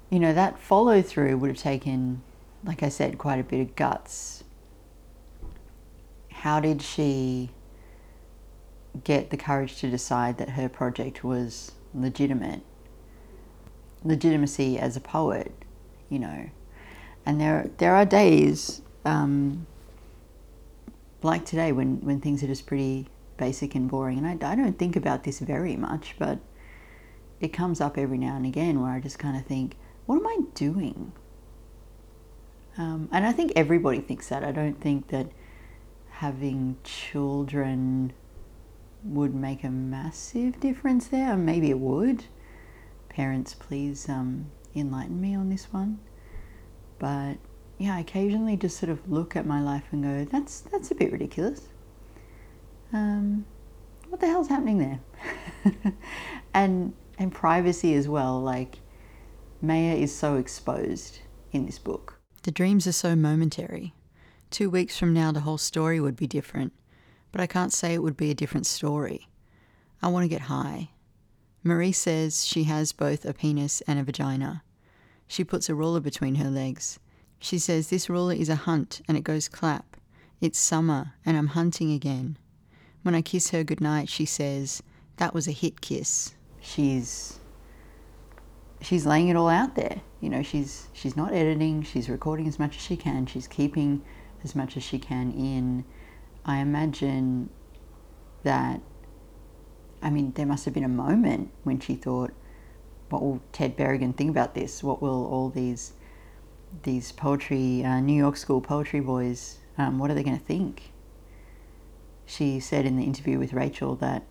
you 0.10 0.20
know 0.20 0.34
that 0.34 0.60
follow 0.60 1.02
through 1.02 1.38
would 1.38 1.50
have 1.50 1.58
taken 1.58 2.22
like 2.64 2.84
I 2.84 2.90
said 2.90 3.18
quite 3.18 3.40
a 3.40 3.44
bit 3.44 3.60
of 3.60 3.76
guts 3.76 4.44
how 6.32 6.60
did 6.60 6.82
she 6.82 7.50
get 9.04 9.30
the 9.30 9.38
courage 9.38 9.78
to 9.78 9.90
decide 9.90 10.38
that 10.38 10.52
her 10.52 10.70
project 10.70 11.24
was 11.24 11.74
legitimate. 11.94 12.62
Legitimacy 14.04 14.78
as 14.78 14.96
a 14.96 15.02
poet, 15.02 15.52
you 16.10 16.20
know. 16.20 16.50
And 17.26 17.42
there, 17.42 17.72
there 17.78 17.96
are 17.96 18.06
days 18.06 18.82
um, 19.04 19.66
like 21.24 21.46
today 21.46 21.72
when, 21.72 21.98
when 22.02 22.22
things 22.22 22.44
are 22.44 22.48
just 22.48 22.68
pretty 22.68 23.08
basic 23.38 23.76
and 23.76 23.90
boring. 23.90 24.20
And 24.24 24.44
I, 24.44 24.52
I 24.52 24.56
don't 24.56 24.78
think 24.78 24.96
about 24.96 25.24
this 25.24 25.40
very 25.40 25.76
much, 25.76 26.16
but 26.20 26.38
it 27.46 27.54
comes 27.54 27.80
up 27.80 27.98
every 27.98 28.18
now 28.18 28.36
and 28.36 28.46
again 28.46 28.82
where 28.82 28.92
I 28.92 29.00
just 29.00 29.20
kind 29.20 29.38
of 29.38 29.46
think, 29.46 29.78
what 30.08 30.18
am 30.18 30.26
I 30.26 30.40
doing? 30.56 31.14
Um, 32.78 33.08
and 33.12 33.26
I 33.26 33.32
think 33.32 33.54
everybody 33.56 34.02
thinks 34.02 34.30
that. 34.30 34.44
I 34.44 34.52
don't 34.52 34.82
think 34.82 35.10
that 35.10 35.28
having 36.10 36.78
children 36.84 38.14
would 39.04 39.36
make 39.36 39.64
a 39.64 39.70
massive 39.70 40.60
difference 40.60 41.08
there. 41.08 41.38
Maybe 41.38 41.70
it 41.70 41.80
would. 41.80 42.26
Parents, 43.10 43.54
please 43.54 44.10
um, 44.10 44.48
enlighten 44.76 45.22
me 45.22 45.36
on 45.36 45.50
this 45.50 45.72
one. 45.72 46.00
But 46.98 47.36
yeah, 47.78 47.96
I 47.96 48.00
occasionally 48.00 48.58
just 48.58 48.78
sort 48.78 48.90
of 48.90 49.10
look 49.10 49.36
at 49.36 49.46
my 49.46 49.62
life 49.62 49.84
and 49.92 50.04
go, 50.04 50.26
that's 50.26 50.62
that's 50.62 50.90
a 50.90 50.96
bit 50.96 51.12
ridiculous. 51.12 51.62
Um, 52.92 53.46
what 54.10 54.20
the 54.20 54.28
hell's 54.28 54.48
happening 54.48 54.80
there? 54.80 55.94
and 56.54 56.94
and 57.18 57.32
privacy 57.32 57.94
as 57.96 58.08
well. 58.08 58.40
Like 58.42 58.80
Mayer 59.62 59.96
is 59.96 60.16
so 60.16 60.36
exposed 60.36 61.20
in 61.52 61.66
this 61.66 61.80
book. 61.80 62.20
The 62.44 62.52
dreams 62.52 62.88
are 62.88 62.92
so 62.92 63.16
momentary. 63.16 63.94
Two 64.52 64.70
weeks 64.70 64.98
from 64.98 65.14
now, 65.14 65.32
the 65.32 65.42
whole 65.42 65.58
story 65.58 66.00
would 66.00 66.16
be 66.16 66.28
different 66.28 66.74
but 67.36 67.42
I 67.42 67.48
can't 67.48 67.74
say 67.74 67.94
it 67.94 68.02
would 68.02 68.16
be 68.16 68.32
a 68.32 68.34
different 68.34 68.66
story. 68.66 69.28
I 70.02 70.08
want 70.08 70.24
to 70.24 70.30
get 70.30 70.44
high. 70.44 70.92
Marie 71.66 71.92
says 71.92 72.46
she 72.46 72.64
has 72.64 72.94
both 72.94 73.26
a 73.26 73.34
penis 73.34 73.82
and 73.82 74.00
a 74.00 74.06
vagina. 74.06 74.64
She 75.28 75.44
puts 75.44 75.68
a 75.68 75.76
ruler 75.76 76.00
between 76.00 76.36
her 76.36 76.50
legs. 76.50 76.98
She 77.38 77.60
says 77.60 77.90
this 77.90 78.10
ruler 78.10 78.34
is 78.34 78.48
a 78.48 78.56
hunt 78.56 79.02
and 79.10 79.18
it 79.18 79.26
goes 79.26 79.50
clap. 79.50 79.98
It's 80.40 80.58
summer 80.58 81.16
and 81.26 81.36
I'm 81.36 81.48
hunting 81.48 81.92
again. 81.92 82.38
When 83.04 83.14
I 83.14 83.22
kiss 83.22 83.50
her 83.50 83.66
goodnight, 83.66 84.08
she 84.08 84.26
says, 84.26 84.82
that 85.18 85.34
was 85.34 85.46
a 85.46 85.52
hit 85.52 85.82
kiss. 85.82 86.36
She's 86.66 87.40
she's 88.82 89.06
laying 89.06 89.30
it 89.30 89.36
all 89.36 89.50
out 89.50 89.76
there. 89.76 90.02
You 90.20 90.30
know, 90.30 90.42
she's 90.42 90.88
she's 90.94 91.16
not 91.16 91.32
editing, 91.32 91.84
she's 91.84 92.10
recording 92.10 92.48
as 92.48 92.58
much 92.58 92.76
as 92.76 92.82
she 92.82 92.98
can, 92.98 93.28
she's 93.28 93.48
keeping 93.48 94.02
as 94.44 94.56
much 94.56 94.76
as 94.76 94.84
she 94.84 94.98
can 94.98 95.32
in 95.32 95.86
I 96.46 96.58
imagine 96.58 97.50
that, 98.44 98.82
I 100.02 100.10
mean, 100.12 100.32
there 100.34 100.46
must 100.46 100.66
have 100.66 100.74
been 100.74 100.84
a 100.84 100.88
moment 100.88 101.52
when 101.64 101.80
she 101.80 101.96
thought, 101.96 102.32
what 103.10 103.22
will 103.22 103.42
Ted 103.52 103.76
Berrigan 103.76 104.16
think 104.16 104.30
about 104.30 104.54
this? 104.54 104.84
What 104.84 105.02
will 105.02 105.26
all 105.26 105.50
these 105.50 105.94
these 106.84 107.12
poetry, 107.12 107.84
uh, 107.86 108.02
New 108.02 108.18
York 108.18 108.36
School 108.36 108.60
poetry 108.60 109.00
boys, 109.00 109.60
um, 109.78 109.98
what 109.98 110.12
are 110.12 110.14
they 110.14 110.24
going 110.24 110.38
to 110.38 110.44
think? 110.44 110.92
She 112.26 112.60
said 112.60 112.86
in 112.86 112.98
the 112.98 113.04
interview 113.04 113.40
with 113.40 113.54
Rachel 113.54 113.96
that 113.98 114.24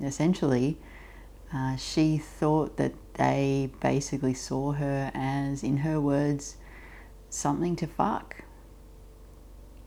essentially 0.00 0.78
uh, 1.52 1.76
she 1.76 2.18
thought 2.18 2.76
that 2.76 2.94
they 3.14 3.70
basically 3.80 4.34
saw 4.34 4.72
her 4.72 5.10
as, 5.14 5.62
in 5.62 5.78
her 5.78 6.00
words, 6.00 6.56
something 7.28 7.76
to 7.76 7.86
fuck 7.86 8.44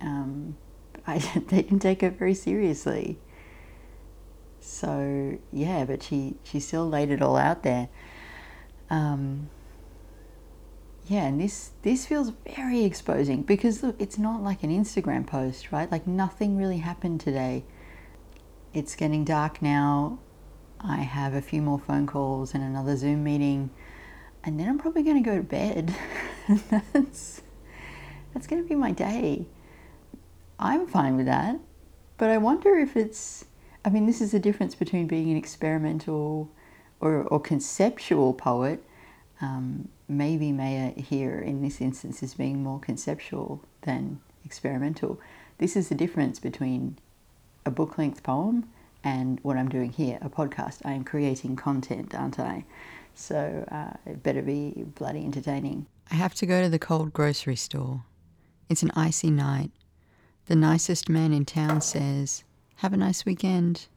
um, 0.03 0.57
I, 1.07 1.17
they 1.17 1.63
didn't 1.63 1.79
take 1.79 2.01
her 2.01 2.09
very 2.09 2.33
seriously. 2.33 3.19
So 4.59 5.37
yeah, 5.51 5.85
but 5.85 6.03
she 6.03 6.35
she 6.43 6.59
still 6.59 6.87
laid 6.87 7.09
it 7.11 7.21
all 7.21 7.35
out 7.35 7.63
there. 7.63 7.89
Um, 8.89 9.49
yeah, 11.07 11.25
and 11.25 11.41
this 11.41 11.71
this 11.81 12.05
feels 12.05 12.31
very 12.55 12.85
exposing 12.85 13.41
because 13.41 13.83
look, 13.83 13.95
it's 13.99 14.17
not 14.17 14.41
like 14.41 14.63
an 14.63 14.69
Instagram 14.69 15.27
post, 15.27 15.71
right? 15.71 15.91
Like 15.91 16.07
nothing 16.07 16.57
really 16.57 16.77
happened 16.77 17.19
today. 17.19 17.65
It's 18.73 18.95
getting 18.95 19.25
dark 19.25 19.61
now. 19.61 20.19
I 20.83 20.97
have 20.97 21.33
a 21.33 21.41
few 21.41 21.61
more 21.61 21.79
phone 21.79 22.05
calls 22.05 22.53
and 22.53 22.63
another 22.63 22.97
Zoom 22.97 23.23
meeting, 23.23 23.69
and 24.43 24.59
then 24.59 24.67
I'm 24.67 24.77
probably 24.77 25.03
going 25.03 25.23
to 25.23 25.29
go 25.29 25.37
to 25.37 25.43
bed. 25.43 25.95
that's 26.91 27.41
that's 28.33 28.47
going 28.47 28.61
to 28.61 28.67
be 28.67 28.75
my 28.75 28.91
day. 28.91 29.45
I'm 30.59 30.87
fine 30.87 31.15
with 31.15 31.25
that, 31.27 31.59
but 32.17 32.29
I 32.29 32.37
wonder 32.37 32.77
if 32.77 32.95
it's. 32.95 33.45
I 33.85 33.89
mean, 33.89 34.05
this 34.05 34.21
is 34.21 34.31
the 34.31 34.39
difference 34.39 34.75
between 34.75 35.07
being 35.07 35.29
an 35.29 35.37
experimental 35.37 36.49
or, 37.01 37.23
or 37.23 37.39
conceptual 37.39 38.33
poet 38.33 38.81
um, 39.43 39.89
maybe 40.07 40.53
Maya 40.53 40.91
here 40.91 41.37
in 41.39 41.61
this 41.61 41.81
instance 41.81 42.23
is 42.23 42.33
being 42.33 42.63
more 42.63 42.79
conceptual 42.79 43.61
than 43.81 44.21
experimental. 44.45 45.19
This 45.57 45.75
is 45.75 45.89
the 45.89 45.95
difference 45.95 46.39
between 46.39 46.97
a 47.65 47.71
book 47.71 47.97
length 47.97 48.23
poem 48.23 48.69
and 49.03 49.39
what 49.41 49.57
I'm 49.57 49.69
doing 49.69 49.91
here, 49.91 50.17
a 50.21 50.29
podcast. 50.29 50.79
I 50.85 50.93
am 50.93 51.03
creating 51.03 51.55
content, 51.55 52.15
aren't 52.15 52.39
I? 52.39 52.65
So 53.15 53.65
uh, 53.71 53.97
it 54.09 54.23
better 54.23 54.41
be 54.41 54.85
bloody 54.95 55.23
entertaining. 55.23 55.85
I 56.11 56.15
have 56.15 56.33
to 56.35 56.45
go 56.45 56.61
to 56.61 56.69
the 56.69 56.79
cold 56.79 57.13
grocery 57.13 57.55
store. 57.55 58.03
It's 58.69 58.83
an 58.83 58.91
icy 58.95 59.29
night. 59.29 59.71
The 60.47 60.55
nicest 60.55 61.09
man 61.09 61.31
in 61.33 61.45
town 61.45 61.81
says, 61.81 62.43
Have 62.77 62.93
a 62.93 62.97
nice 62.97 63.25
weekend. 63.25 63.87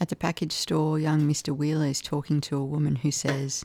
At 0.00 0.08
the 0.08 0.16
package 0.16 0.52
store, 0.52 0.98
young 0.98 1.22
Mr. 1.22 1.56
Wheeler 1.56 1.86
is 1.86 2.00
talking 2.00 2.40
to 2.42 2.56
a 2.56 2.64
woman 2.64 2.96
who 2.96 3.10
says, 3.10 3.64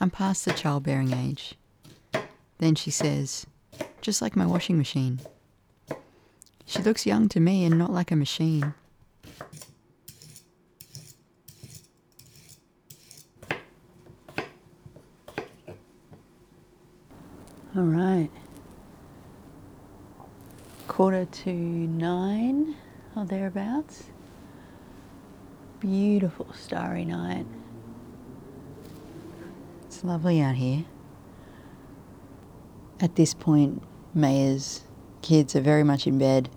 I'm 0.00 0.10
past 0.10 0.44
the 0.44 0.52
childbearing 0.52 1.12
age. 1.12 1.54
Then 2.58 2.74
she 2.74 2.90
says, 2.90 3.46
just 4.00 4.22
like 4.22 4.36
my 4.36 4.46
washing 4.46 4.78
machine. 4.78 5.20
She 6.64 6.82
looks 6.82 7.06
young 7.06 7.28
to 7.30 7.40
me 7.40 7.64
and 7.64 7.78
not 7.78 7.92
like 7.92 8.10
a 8.10 8.16
machine. 8.16 8.74
All 17.76 17.82
right. 17.84 18.30
Quarter 20.88 21.24
to 21.24 21.52
nine 21.52 22.74
or 23.14 23.24
thereabouts. 23.24 24.04
Beautiful 25.78 26.52
starry 26.52 27.04
night. 27.04 27.46
It's 29.86 30.02
lovely 30.02 30.40
out 30.40 30.56
here. 30.56 30.84
At 33.00 33.14
this 33.14 33.34
point, 33.34 33.82
Maya's 34.14 34.82
kids 35.22 35.54
are 35.54 35.60
very 35.60 35.84
much 35.84 36.06
in 36.06 36.18
bed, 36.18 36.50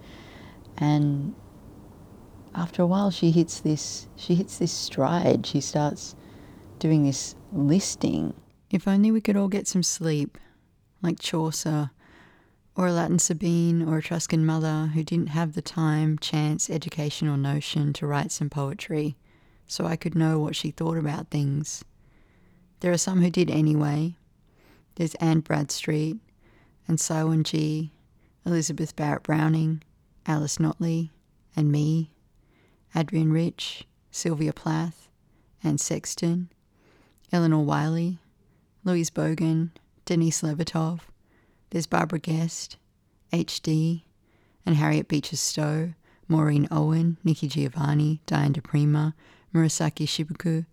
and 0.78 1.36
after 2.56 2.82
a 2.82 2.88
while, 2.88 3.12
she 3.12 3.32
hits 3.32 3.60
this. 3.60 4.08
She 4.16 4.36
hits 4.36 4.58
this 4.58 4.72
stride. 4.72 5.46
She 5.46 5.62
starts 5.62 6.16
doing 6.80 7.04
this 7.04 7.36
listing. 7.52 8.34
If 8.70 8.88
only 8.88 9.12
we 9.12 9.22
could 9.22 9.38
all 9.38 9.48
get 9.48 9.68
some 9.68 9.84
sleep, 9.84 10.38
like 11.02 11.20
Chaucer, 11.20 11.92
or 12.76 12.88
a 12.88 12.92
Latin 12.92 13.20
Sabine, 13.20 13.88
or 13.88 14.00
Etruscan 14.00 14.46
mother 14.46 14.92
who 14.94 15.04
didn't 15.04 15.28
have 15.28 15.54
the 15.54 15.62
time, 15.62 16.18
chance, 16.18 16.70
education, 16.70 17.28
or 17.28 17.38
notion 17.38 17.94
to 17.94 18.08
write 18.08 18.32
some 18.32 18.50
poetry, 18.50 19.16
so 19.68 19.86
I 19.86 19.96
could 19.96 20.16
know 20.16 20.40
what 20.40 20.56
she 20.56 20.72
thought 20.72 20.98
about 20.98 21.30
things. 21.30 21.86
There 22.80 22.92
are 22.92 22.98
some 22.98 23.22
who 23.22 23.30
did 23.30 23.50
anyway. 23.52 24.16
There's 24.96 25.16
Anne 25.16 25.42
Bradstreet 25.42 26.18
and 26.88 27.00
Cy 27.00 27.24
G, 27.44 27.92
Elizabeth 28.46 28.96
Barrett 28.96 29.24
Browning, 29.24 29.84
Alice 30.26 30.58
Notley, 30.58 31.12
and 31.56 31.72
me, 31.72 32.13
Adrienne 32.96 33.32
Rich, 33.32 33.88
Sylvia 34.12 34.54
Plath, 34.54 35.10
Anne 35.64 35.80
Sexton, 35.80 36.50
Elinor 37.32 37.64
Wylie, 37.64 38.20
Louise 38.84 39.10
Bogan, 39.10 39.72
Denise 40.06 40.42
Levertov. 40.42 41.00
There's 41.72 41.88
Barbara 41.88 42.20
Guest, 42.20 42.78
H.D., 43.32 44.06
and 44.66 44.76
Harriet 44.76 45.08
Beecher 45.08 45.36
Stowe, 45.36 45.94
Maureen 46.28 46.68
Owen, 46.70 47.18
Nikki 47.24 47.48
Giovanni, 47.48 48.22
Diane 48.28 48.54
di 48.54 48.62
Prima, 48.62 49.16
Murasaki 49.54 50.06
Shikibu, 50.06 50.66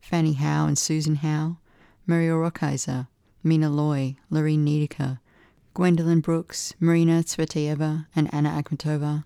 Fanny 0.00 0.32
Howe 0.32 0.66
and 0.66 0.78
Susan 0.78 1.16
Howe, 1.16 1.58
Muriel 2.06 2.36
Rukeyser, 2.36 3.08
Mina 3.44 3.68
Loy, 3.68 4.16
Lorine 4.30 4.64
Niedecker, 4.64 5.18
Gwendolyn 5.74 6.20
Brooks, 6.20 6.74
Marina 6.80 7.22
Tsvetaeva, 7.22 8.06
and 8.16 8.32
Anna 8.32 8.50
Akhmatova. 8.50 9.24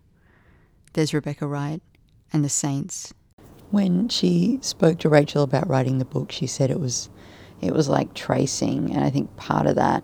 There's 0.93 1.15
Rebecca 1.15 1.47
Wright 1.47 1.81
and 2.33 2.45
the 2.45 2.49
Saints. 2.49 3.13
When 3.71 4.09
she 4.09 4.59
spoke 4.63 4.99
to 4.99 5.09
Rachel 5.09 5.43
about 5.43 5.69
writing 5.69 5.99
the 5.99 6.05
book, 6.05 6.33
she 6.33 6.47
said 6.47 6.71
it 6.71 6.81
was 6.81 7.09
it 7.61 7.75
was 7.75 7.89
like 7.89 8.15
tracing, 8.15 8.95
and 8.95 9.05
I 9.05 9.11
think 9.11 9.37
part 9.37 9.67
of 9.67 9.77
that 9.77 10.03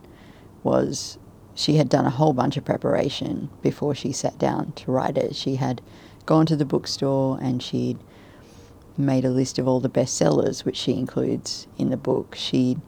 was 0.63 1.19
she 1.55 1.77
had 1.77 1.89
done 1.89 2.05
a 2.05 2.11
whole 2.11 2.35
bunch 2.35 2.57
of 2.57 2.65
preparation 2.65 3.49
before 3.63 3.95
she 3.95 4.13
sat 4.13 4.39
down 4.39 4.73
to 4.73 4.93
write 4.93 5.17
it. 5.17 5.35
She 5.35 5.57
had 5.57 5.81
gone 6.27 6.45
to 6.47 6.57
the 6.57 6.67
bookstore 6.67 7.39
and 7.41 7.63
she'd 7.63 7.99
made 8.99 9.25
a 9.25 9.31
list 9.31 9.59
of 9.59 9.67
all 9.67 9.81
the 9.81 9.89
bestsellers, 9.89 10.65
which 10.65 10.77
she 10.77 10.93
includes 10.93 11.67
in 11.79 11.91
the 11.91 11.97
book. 11.97 12.35
She'd 12.35 12.81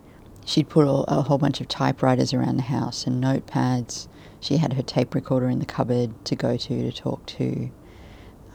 she'd 0.44 0.68
put 0.68 0.86
a, 0.86 0.90
a 0.90 1.22
whole 1.22 1.38
bunch 1.38 1.60
of 1.60 1.68
typewriters 1.68 2.34
around 2.34 2.56
the 2.56 2.62
house 2.64 3.06
and 3.06 3.22
notepads. 3.22 4.06
She 4.40 4.58
had 4.58 4.74
her 4.74 4.82
tape 4.82 5.14
recorder 5.14 5.48
in 5.48 5.58
the 5.60 5.66
cupboard 5.66 6.24
to 6.26 6.36
go 6.36 6.56
to 6.56 6.90
to 6.90 6.92
talk 6.92 7.24
to. 7.26 7.70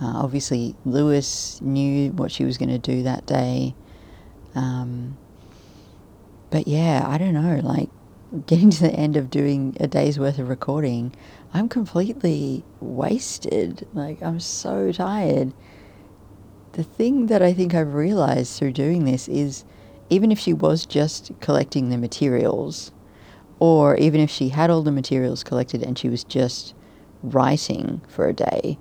Uh, 0.02 0.14
obviously, 0.16 0.76
Lewis 0.86 1.62
knew 1.62 2.12
what 2.12 2.32
she 2.32 2.46
was 2.46 2.58
going 2.58 2.70
to 2.70 2.78
do 2.78 3.04
that 3.04 3.26
day. 3.26 3.76
Um, 4.56 5.18
but 6.50 6.68
yeah, 6.68 7.04
I 7.06 7.18
don't 7.18 7.34
know. 7.34 7.60
Like 7.64 7.90
getting 8.46 8.70
to 8.72 8.82
the 8.82 8.94
end 8.94 9.16
of 9.16 9.30
doing 9.30 9.78
a 9.80 9.88
day's 9.88 10.20
worth 10.20 10.40
of 10.40 10.50
recording, 10.50 11.14
I'm 11.54 11.70
completely 11.70 12.64
wasted. 12.80 13.88
Like 13.94 14.22
I'm 14.22 14.40
so 14.40 14.92
tired 14.92 15.54
the 16.74 16.84
thing 16.84 17.28
that 17.28 17.42
I 17.42 17.54
think 17.54 17.74
I've 17.74 17.94
realized 17.94 18.58
through 18.58 18.74
doing 18.74 19.06
this 19.06 19.28
is 19.28 19.64
even 20.10 20.32
if 20.32 20.40
she 20.40 20.54
was 20.54 20.86
just 20.86 21.32
collecting 21.40 21.90
the 21.90 21.98
materials, 21.98 22.92
or 23.60 23.96
even 23.98 24.20
if 24.20 24.30
she 24.30 24.50
had 24.50 24.70
all 24.70 24.82
the 24.82 24.92
materials 24.92 25.44
collected 25.44 25.82
and 25.84 25.98
she 25.98 26.10
was 26.10 26.24
just 26.24 26.74
writing 27.22 28.02
for 28.08 28.28
a 28.28 28.34
day, 28.34 28.78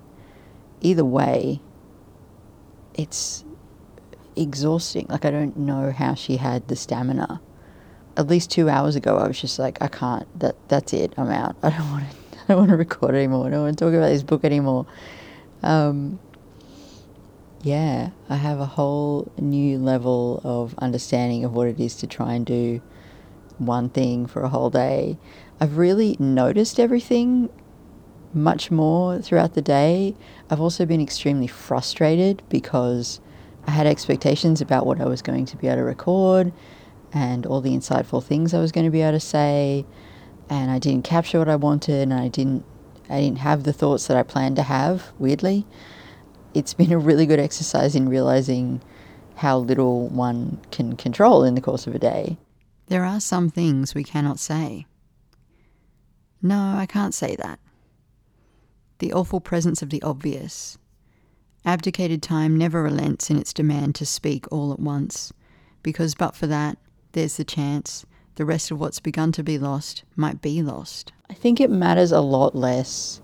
either 0.83 1.05
way, 1.05 1.61
it's 2.93 3.43
exhausting. 4.35 5.07
Like, 5.09 5.25
I 5.25 5.31
don't 5.31 5.57
know 5.57 5.91
how 5.91 6.13
she 6.13 6.37
had 6.37 6.67
the 6.67 6.75
stamina. 6.75 7.41
At 8.15 8.27
least 8.27 8.51
two 8.51 8.69
hours 8.69 8.95
ago, 8.95 9.17
I 9.17 9.27
was 9.27 9.41
just 9.41 9.57
like, 9.57 9.81
I 9.81 9.87
can't. 9.87 10.27
That 10.39 10.55
that's 10.67 10.93
it. 10.93 11.13
I'm 11.17 11.29
out. 11.29 11.55
I 11.63 11.71
don't 11.71 11.89
want 11.89 12.09
to. 12.09 12.17
I 12.43 12.45
don't 12.49 12.57
want 12.57 12.69
to 12.71 12.77
record 12.77 13.15
anymore. 13.15 13.47
I 13.47 13.49
don't 13.51 13.63
want 13.63 13.77
to 13.77 13.85
talk 13.85 13.93
about 13.93 14.09
this 14.09 14.21
book 14.21 14.43
anymore. 14.43 14.85
Um, 15.63 16.19
yeah, 17.63 18.09
I 18.29 18.35
have 18.35 18.59
a 18.59 18.65
whole 18.65 19.31
new 19.39 19.77
level 19.77 20.41
of 20.43 20.77
understanding 20.79 21.45
of 21.45 21.53
what 21.53 21.69
it 21.69 21.79
is 21.79 21.95
to 21.95 22.07
try 22.07 22.33
and 22.33 22.45
do 22.45 22.81
one 23.57 23.89
thing 23.89 24.25
for 24.25 24.43
a 24.43 24.49
whole 24.49 24.69
day. 24.69 25.17
I've 25.61 25.77
really 25.77 26.17
noticed 26.19 26.79
everything 26.79 27.49
much 28.35 28.71
more 28.71 29.19
throughout 29.19 29.53
the 29.53 29.61
day. 29.61 30.15
I've 30.49 30.61
also 30.61 30.85
been 30.85 31.01
extremely 31.01 31.47
frustrated 31.47 32.41
because 32.49 33.19
I 33.67 33.71
had 33.71 33.87
expectations 33.87 34.61
about 34.61 34.85
what 34.85 34.99
I 34.99 35.05
was 35.05 35.21
going 35.21 35.45
to 35.45 35.57
be 35.57 35.67
able 35.67 35.77
to 35.77 35.83
record 35.83 36.51
and 37.11 37.45
all 37.45 37.61
the 37.61 37.71
insightful 37.71 38.23
things 38.23 38.53
I 38.53 38.59
was 38.59 38.71
going 38.71 38.85
to 38.85 38.91
be 38.91 39.01
able 39.01 39.13
to 39.13 39.19
say 39.19 39.85
and 40.49 40.71
I 40.71 40.79
didn't 40.79 41.05
capture 41.05 41.39
what 41.39 41.49
I 41.49 41.55
wanted 41.55 42.01
and 42.01 42.13
I 42.13 42.27
didn't 42.27 42.65
I 43.09 43.19
didn't 43.19 43.39
have 43.39 43.63
the 43.63 43.73
thoughts 43.73 44.07
that 44.07 44.17
I 44.17 44.23
planned 44.23 44.55
to 44.55 44.63
have 44.63 45.11
weirdly 45.19 45.65
it's 46.53 46.73
been 46.73 46.91
a 46.91 46.97
really 46.97 47.25
good 47.25 47.39
exercise 47.39 47.95
in 47.95 48.09
realizing 48.09 48.81
how 49.35 49.57
little 49.57 50.07
one 50.09 50.59
can 50.71 50.95
control 50.95 51.43
in 51.43 51.55
the 51.55 51.61
course 51.61 51.87
of 51.87 51.95
a 51.95 51.99
day. 51.99 52.37
There 52.87 53.03
are 53.03 53.19
some 53.19 53.49
things 53.49 53.95
we 53.95 54.03
cannot 54.03 54.39
say. 54.39 54.85
No, 56.41 56.75
I 56.77 56.85
can't 56.85 57.13
say 57.13 57.35
that. 57.37 57.59
The 59.03 59.11
awful 59.11 59.41
presence 59.41 59.81
of 59.81 59.89
the 59.89 60.01
obvious. 60.01 60.77
Abdicated 61.65 62.23
time 62.23 62.55
never 62.55 62.81
relents 62.81 63.29
in 63.29 63.37
its 63.37 63.51
demand 63.51 63.95
to 63.95 64.05
speak 64.05 64.45
all 64.49 64.71
at 64.71 64.79
once, 64.79 65.33
because 65.81 66.15
but 66.15 66.37
for 66.37 66.47
that, 66.47 66.77
there's 67.11 67.35
the 67.35 67.43
chance 67.43 68.05
the 68.35 68.45
rest 68.45 68.71
of 68.71 68.79
what's 68.79 69.01
begun 69.01 69.33
to 69.33 69.43
be 69.43 69.57
lost 69.57 70.05
might 70.15 70.41
be 70.41 70.61
lost. 70.61 71.11
I 71.29 71.33
think 71.33 71.59
it 71.59 71.69
matters 71.69 72.13
a 72.13 72.21
lot 72.21 72.55
less 72.55 73.19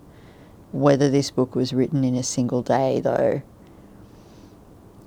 whether 0.74 1.10
this 1.10 1.32
book 1.32 1.56
was 1.56 1.72
written 1.72 2.04
in 2.04 2.16
a 2.16 2.24
single 2.24 2.62
day, 2.62 3.00
though. 3.00 3.42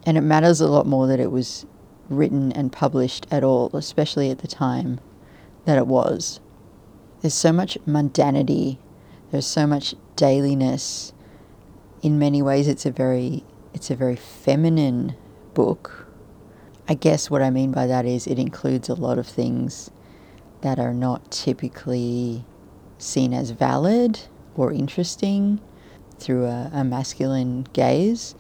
And 0.06 0.16
it 0.16 0.22
matters 0.22 0.62
a 0.62 0.68
lot 0.68 0.86
more 0.86 1.06
that 1.06 1.20
it 1.20 1.30
was 1.30 1.66
written 2.08 2.50
and 2.50 2.72
published 2.72 3.26
at 3.30 3.44
all, 3.44 3.68
especially 3.74 4.30
at 4.30 4.38
the 4.38 4.48
time 4.48 5.00
that 5.66 5.76
it 5.76 5.86
was. 5.86 6.40
There's 7.20 7.34
so 7.34 7.52
much 7.52 7.76
mundanity, 7.86 8.78
there's 9.30 9.46
so 9.46 9.66
much 9.66 9.94
dailiness. 10.22 11.12
In 12.00 12.16
many 12.16 12.42
ways, 12.42 12.68
it's 12.68 12.86
a 12.86 12.92
very 12.92 13.42
it's 13.74 13.90
a 13.90 13.96
very 13.96 14.14
feminine 14.14 15.16
book. 15.52 16.06
I 16.88 16.94
guess 16.94 17.28
what 17.28 17.42
I 17.42 17.50
mean 17.50 17.72
by 17.72 17.88
that 17.88 18.06
is 18.06 18.28
it 18.28 18.38
includes 18.38 18.88
a 18.88 18.94
lot 18.94 19.18
of 19.18 19.26
things 19.26 19.90
that 20.60 20.78
are 20.78 20.94
not 20.94 21.32
typically 21.32 22.44
seen 22.98 23.34
as 23.34 23.50
valid 23.50 24.20
or 24.54 24.72
interesting 24.72 25.60
through 26.20 26.44
a, 26.46 26.70
a 26.72 26.84
masculine 26.84 27.66
gaze. 27.72 28.36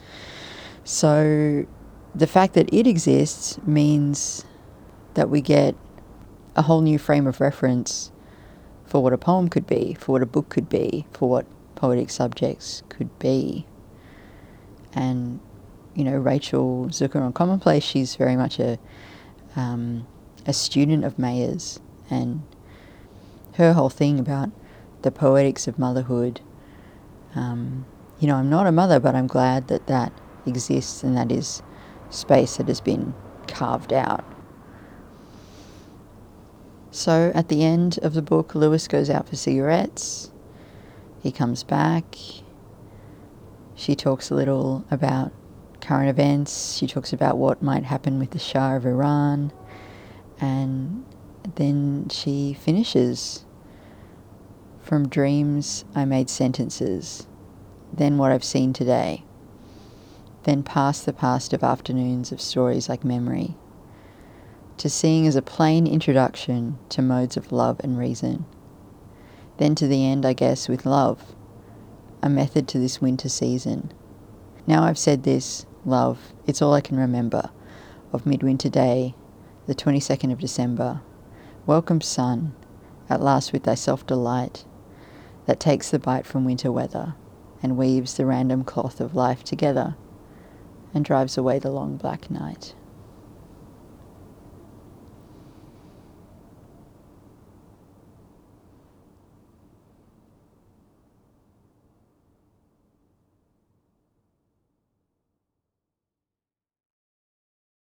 So 0.84 1.66
the 2.14 2.28
fact 2.28 2.54
that 2.54 2.72
it 2.72 2.86
exists 2.86 3.58
means 3.66 4.44
that 5.14 5.30
we 5.30 5.40
get 5.40 5.74
a 6.54 6.62
whole 6.62 6.80
new 6.80 6.98
frame 6.98 7.26
of 7.26 7.40
reference 7.40 8.12
for 8.84 9.02
what 9.02 9.12
a 9.12 9.18
poem 9.18 9.48
could 9.48 9.66
be, 9.66 9.94
for 9.98 10.12
what 10.12 10.22
a 10.22 10.26
book 10.26 10.48
could 10.48 10.68
be, 10.68 11.06
for 11.12 11.28
what 11.28 11.46
poetic 11.82 12.10
subjects 12.10 12.84
could 12.88 13.18
be. 13.18 13.66
And, 14.94 15.40
you 15.96 16.04
know, 16.04 16.16
Rachel 16.16 16.86
Zucker 16.90 17.20
on 17.20 17.32
Commonplace, 17.32 17.82
she's 17.82 18.14
very 18.14 18.36
much 18.36 18.60
a, 18.60 18.78
um, 19.56 20.06
a 20.46 20.52
student 20.52 21.04
of 21.04 21.18
Mayer's 21.18 21.80
and 22.08 22.44
her 23.54 23.72
whole 23.72 23.90
thing 23.90 24.20
about 24.20 24.50
the 25.02 25.10
poetics 25.10 25.66
of 25.66 25.76
motherhood. 25.76 26.40
Um, 27.34 27.84
you 28.20 28.28
know, 28.28 28.36
I'm 28.36 28.48
not 28.48 28.68
a 28.68 28.72
mother, 28.72 29.00
but 29.00 29.16
I'm 29.16 29.26
glad 29.26 29.66
that 29.66 29.88
that 29.88 30.12
exists 30.46 31.02
and 31.02 31.16
that 31.16 31.32
is 31.32 31.64
space 32.10 32.58
that 32.58 32.68
has 32.68 32.80
been 32.80 33.12
carved 33.48 33.92
out. 33.92 34.24
So 36.92 37.32
at 37.34 37.48
the 37.48 37.64
end 37.64 37.98
of 38.02 38.14
the 38.14 38.22
book, 38.22 38.54
Lewis 38.54 38.86
goes 38.86 39.10
out 39.10 39.28
for 39.28 39.34
cigarettes. 39.34 40.31
He 41.22 41.30
comes 41.30 41.62
back. 41.62 42.16
She 43.76 43.94
talks 43.94 44.28
a 44.30 44.34
little 44.34 44.84
about 44.90 45.32
current 45.80 46.10
events. 46.10 46.74
She 46.76 46.88
talks 46.88 47.12
about 47.12 47.38
what 47.38 47.62
might 47.62 47.84
happen 47.84 48.18
with 48.18 48.32
the 48.32 48.40
Shah 48.40 48.74
of 48.74 48.84
Iran. 48.84 49.52
And 50.40 51.04
then 51.54 52.08
she 52.08 52.54
finishes. 52.54 53.44
From 54.80 55.08
dreams, 55.08 55.84
I 55.94 56.04
made 56.04 56.28
sentences. 56.28 57.28
Then 57.92 58.18
what 58.18 58.32
I've 58.32 58.42
seen 58.42 58.72
today. 58.72 59.22
Then 60.42 60.64
past 60.64 61.06
the 61.06 61.12
past 61.12 61.52
of 61.52 61.62
afternoons 61.62 62.32
of 62.32 62.40
stories 62.40 62.88
like 62.88 63.04
memory. 63.04 63.56
To 64.78 64.90
seeing 64.90 65.28
as 65.28 65.36
a 65.36 65.42
plain 65.42 65.86
introduction 65.86 66.78
to 66.88 67.00
modes 67.00 67.36
of 67.36 67.52
love 67.52 67.80
and 67.84 67.96
reason. 67.96 68.44
Then 69.58 69.74
to 69.76 69.86
the 69.86 70.06
end, 70.06 70.24
I 70.24 70.32
guess, 70.32 70.68
with 70.68 70.86
love, 70.86 71.34
a 72.22 72.28
method 72.28 72.66
to 72.68 72.78
this 72.78 73.00
winter 73.00 73.28
season. 73.28 73.92
Now 74.66 74.84
I've 74.84 74.98
said 74.98 75.22
this, 75.22 75.66
love, 75.84 76.32
it's 76.46 76.62
all 76.62 76.72
I 76.72 76.80
can 76.80 76.96
remember 76.96 77.50
of 78.12 78.26
midwinter 78.26 78.68
day, 78.68 79.14
the 79.66 79.74
22nd 79.74 80.32
of 80.32 80.38
December. 80.38 81.00
Welcome, 81.66 82.00
sun, 82.00 82.54
at 83.08 83.20
last 83.20 83.52
with 83.52 83.64
thy 83.64 83.74
soft 83.74 84.06
delight 84.06 84.64
that 85.46 85.60
takes 85.60 85.90
the 85.90 85.98
bite 85.98 86.26
from 86.26 86.44
winter 86.44 86.70
weather 86.70 87.14
and 87.62 87.76
weaves 87.76 88.14
the 88.14 88.26
random 88.26 88.64
cloth 88.64 89.00
of 89.00 89.14
life 89.14 89.44
together 89.44 89.96
and 90.94 91.04
drives 91.04 91.38
away 91.38 91.58
the 91.58 91.70
long 91.70 91.96
black 91.96 92.30
night. 92.30 92.74